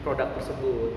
[0.00, 0.92] produk tersebut.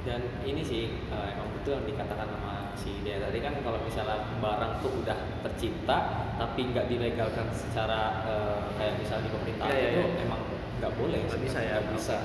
[0.00, 4.24] dan ini sih eh, emang betul yang dikatakan sama si dia tadi kan kalau misalnya
[4.40, 5.12] barang tuh udah
[5.44, 5.98] tercipta
[6.34, 10.24] tapi nggak dilegalkan secara eh, kayak misalnya di pemerintahan Iya, iya, itu iya.
[10.24, 10.40] emang
[10.80, 11.76] nggak boleh Nggak bisa ya?
[11.76, 12.16] nggak bisa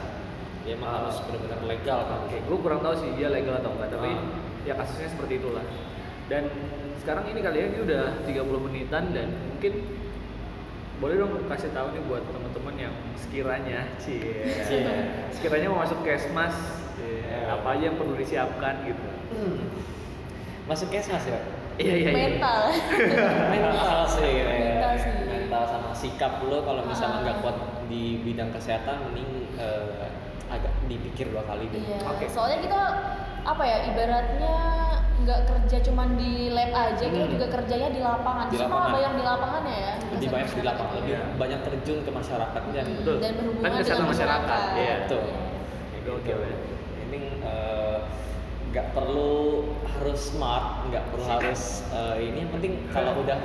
[0.64, 0.96] ya emang Ah.
[1.04, 4.24] harus benar-benar legal kan Oke, gue kurang tahu sih dia legal atau enggak, tapi Ah.
[4.64, 5.66] ya kasusnya seperti itulah.
[6.26, 6.44] Dan
[6.98, 9.74] sekarang ini kalian ini udah 30 menitan dan mungkin
[10.96, 14.88] boleh dong kasih tahu nih buat teman-teman yang sekiranya, cie, Cie.
[15.30, 16.56] sekiranya mau masuk kesmas,
[16.98, 17.52] Ya.
[17.52, 19.04] apa aja yang perlu disiapkan gitu.
[20.66, 21.40] Masuk kesmas ya
[21.76, 22.16] Iya iya iya.
[22.32, 22.60] mental
[23.54, 24.46] mental sih ya.
[24.48, 25.12] Mental sih.
[25.28, 27.44] mental sama sikap lo kalau misalnya nggak Ah.
[27.44, 30.08] kuat di bidang kesehatan mending eh,
[30.48, 32.26] agak dipikir dua kali deh iya Oke.
[32.26, 32.80] soalnya kita
[33.44, 34.56] apa ya ibaratnya
[35.18, 37.34] nggak kerja cuman di lab aja kita Hmm.
[37.34, 38.92] juga kerjanya di lapangan Di Semua lapangan.
[38.94, 41.22] banyak di lapangannya ya lebih banyak di lapangan lebih Iya.
[41.36, 43.16] banyak terjun ke masyarakat dan Hmm, Betul.
[43.18, 44.96] dan berhubungan Kan kesehatan dengan masyarakat, masyarakat iya.
[45.02, 45.34] betul Oke,
[45.92, 46.36] Kayak oke, gitu.
[46.36, 46.50] oke.
[47.06, 47.98] ini eh,
[48.76, 53.40] nggak perlu harus smart nggak perlu harus eh, ini yang penting kalau udah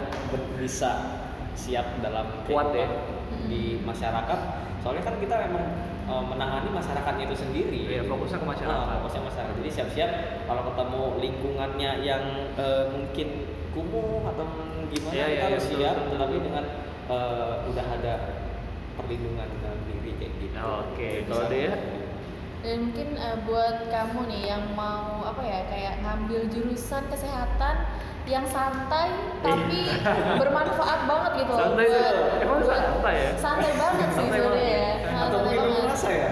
[0.58, 1.22] bisa
[1.54, 2.90] siap dalam Kuat ya.
[2.90, 4.38] kehidupan di masyarakat
[4.82, 5.64] soalnya kan kita memang
[6.10, 8.74] eh, menangani masyarakatnya itu sendiri Iya, fokusnya ke masyarakat.
[8.74, 10.10] Nah, fokusnya masyarakat jadi siap-siap
[10.50, 12.24] kalau ketemu lingkungannya yang
[12.58, 13.28] eh, mungkin
[13.70, 14.44] kumuh atau
[14.90, 16.46] gimana iya, kita harus iya, betul, siap betul, tapi betul.
[16.50, 16.64] dengan
[17.06, 18.14] eh, udah ada
[18.98, 21.72] perlindungan dalam diri kayak gitu Oke, Bisa kalau dia?
[22.60, 27.76] Dan mungkin eh, buat kamu nih yang mau apa ya kayak ngambil jurusan kesehatan
[28.24, 29.90] yang santai tapi
[30.40, 32.26] bermanfaat banget gitu loh Santai buat- tuh.
[32.38, 33.30] Emang buat- santai ya?
[33.34, 35.98] santai banget sih sebenarnya ya Nah, atau santai banget.
[36.04, 36.28] ya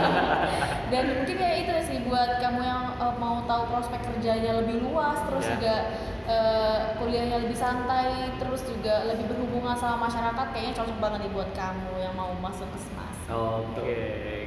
[0.90, 2.79] dan mungkin ya itu sih buat kamu yang
[3.10, 5.52] eh, mau tahu prospek kerjanya lebih luas terus Ya.
[5.54, 5.74] juga
[6.24, 8.08] eh, kuliahnya lebih santai
[8.38, 12.70] terus juga lebih berhubungan sama masyarakat kayaknya cocok banget nih buat kamu yang mau masuk
[12.70, 13.94] ke SMAS Oke,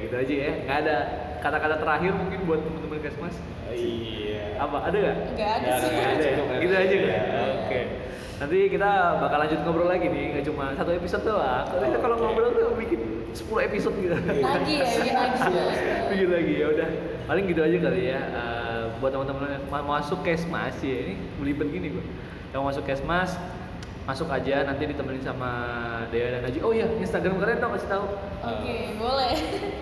[0.04, 0.52] gitu aja ya.
[0.60, 0.96] Nggak ada
[1.40, 3.32] kata-kata terakhir mungkin buat teman-teman kesmas.
[3.72, 4.92] iya Apa?
[4.92, 5.16] Ada nggak?
[5.32, 6.54] Nggak ada sih ada, Nggak ada.
[6.62, 7.08] Gitu aja kan?
[7.08, 7.20] Iya.
[7.64, 7.80] Oke.
[8.34, 8.90] Nanti kita
[9.24, 11.64] bakal lanjut ngobrol lagi nih, nggak cuma satu episode doang.
[11.64, 13.00] Kalau kita kalau ngobrol tuh bikin
[13.32, 14.12] 10 episode gitu.
[14.12, 15.38] lagi ya bikin lagi
[16.12, 16.88] bikin lagi ya udah.
[17.24, 18.20] Paling gitu aja kali ya.
[18.20, 22.04] Eh, buat teman-teman yang masuk kesmas ya ini belibet gini gua.
[22.52, 23.36] Yang masuk kesmas
[24.04, 25.50] masuk aja nanti ditemenin sama
[26.12, 26.60] Dea dan Aji.
[26.60, 28.04] Oh iya, Instagram kalian dong kasih tahu.
[28.44, 29.32] oke boleh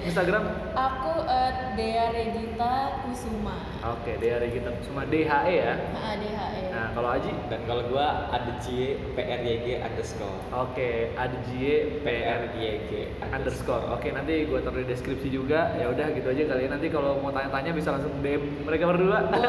[0.06, 0.44] Instagram
[0.78, 5.74] aku eh, Dea Regita Kusuma Oke, Dea Regita cuma DHE ya.
[5.90, 12.46] nah, DHE Nah, kalau Aji dan kalau gua ada C PRYG underscore Oke, Adjie PR
[12.54, 13.84] PRYG underscore.
[13.90, 15.74] Oke, nanti gue taruh di deskripsi juga.
[15.80, 16.70] Ya udah gitu aja kali ya.
[16.70, 19.26] Nanti kalau mau tanya-tanya bisa langsung DM mereka berdua.
[19.32, 19.48] boleh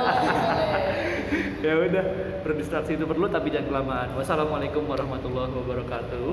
[1.61, 2.05] boleh ya udah,
[2.47, 4.07] berdistraksi itu perlu tapi jangan kelamaan.
[4.15, 6.23] Wassalamualaikum warahmatullahi wabarakatuh.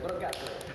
[0.00, 0.65] Berkat.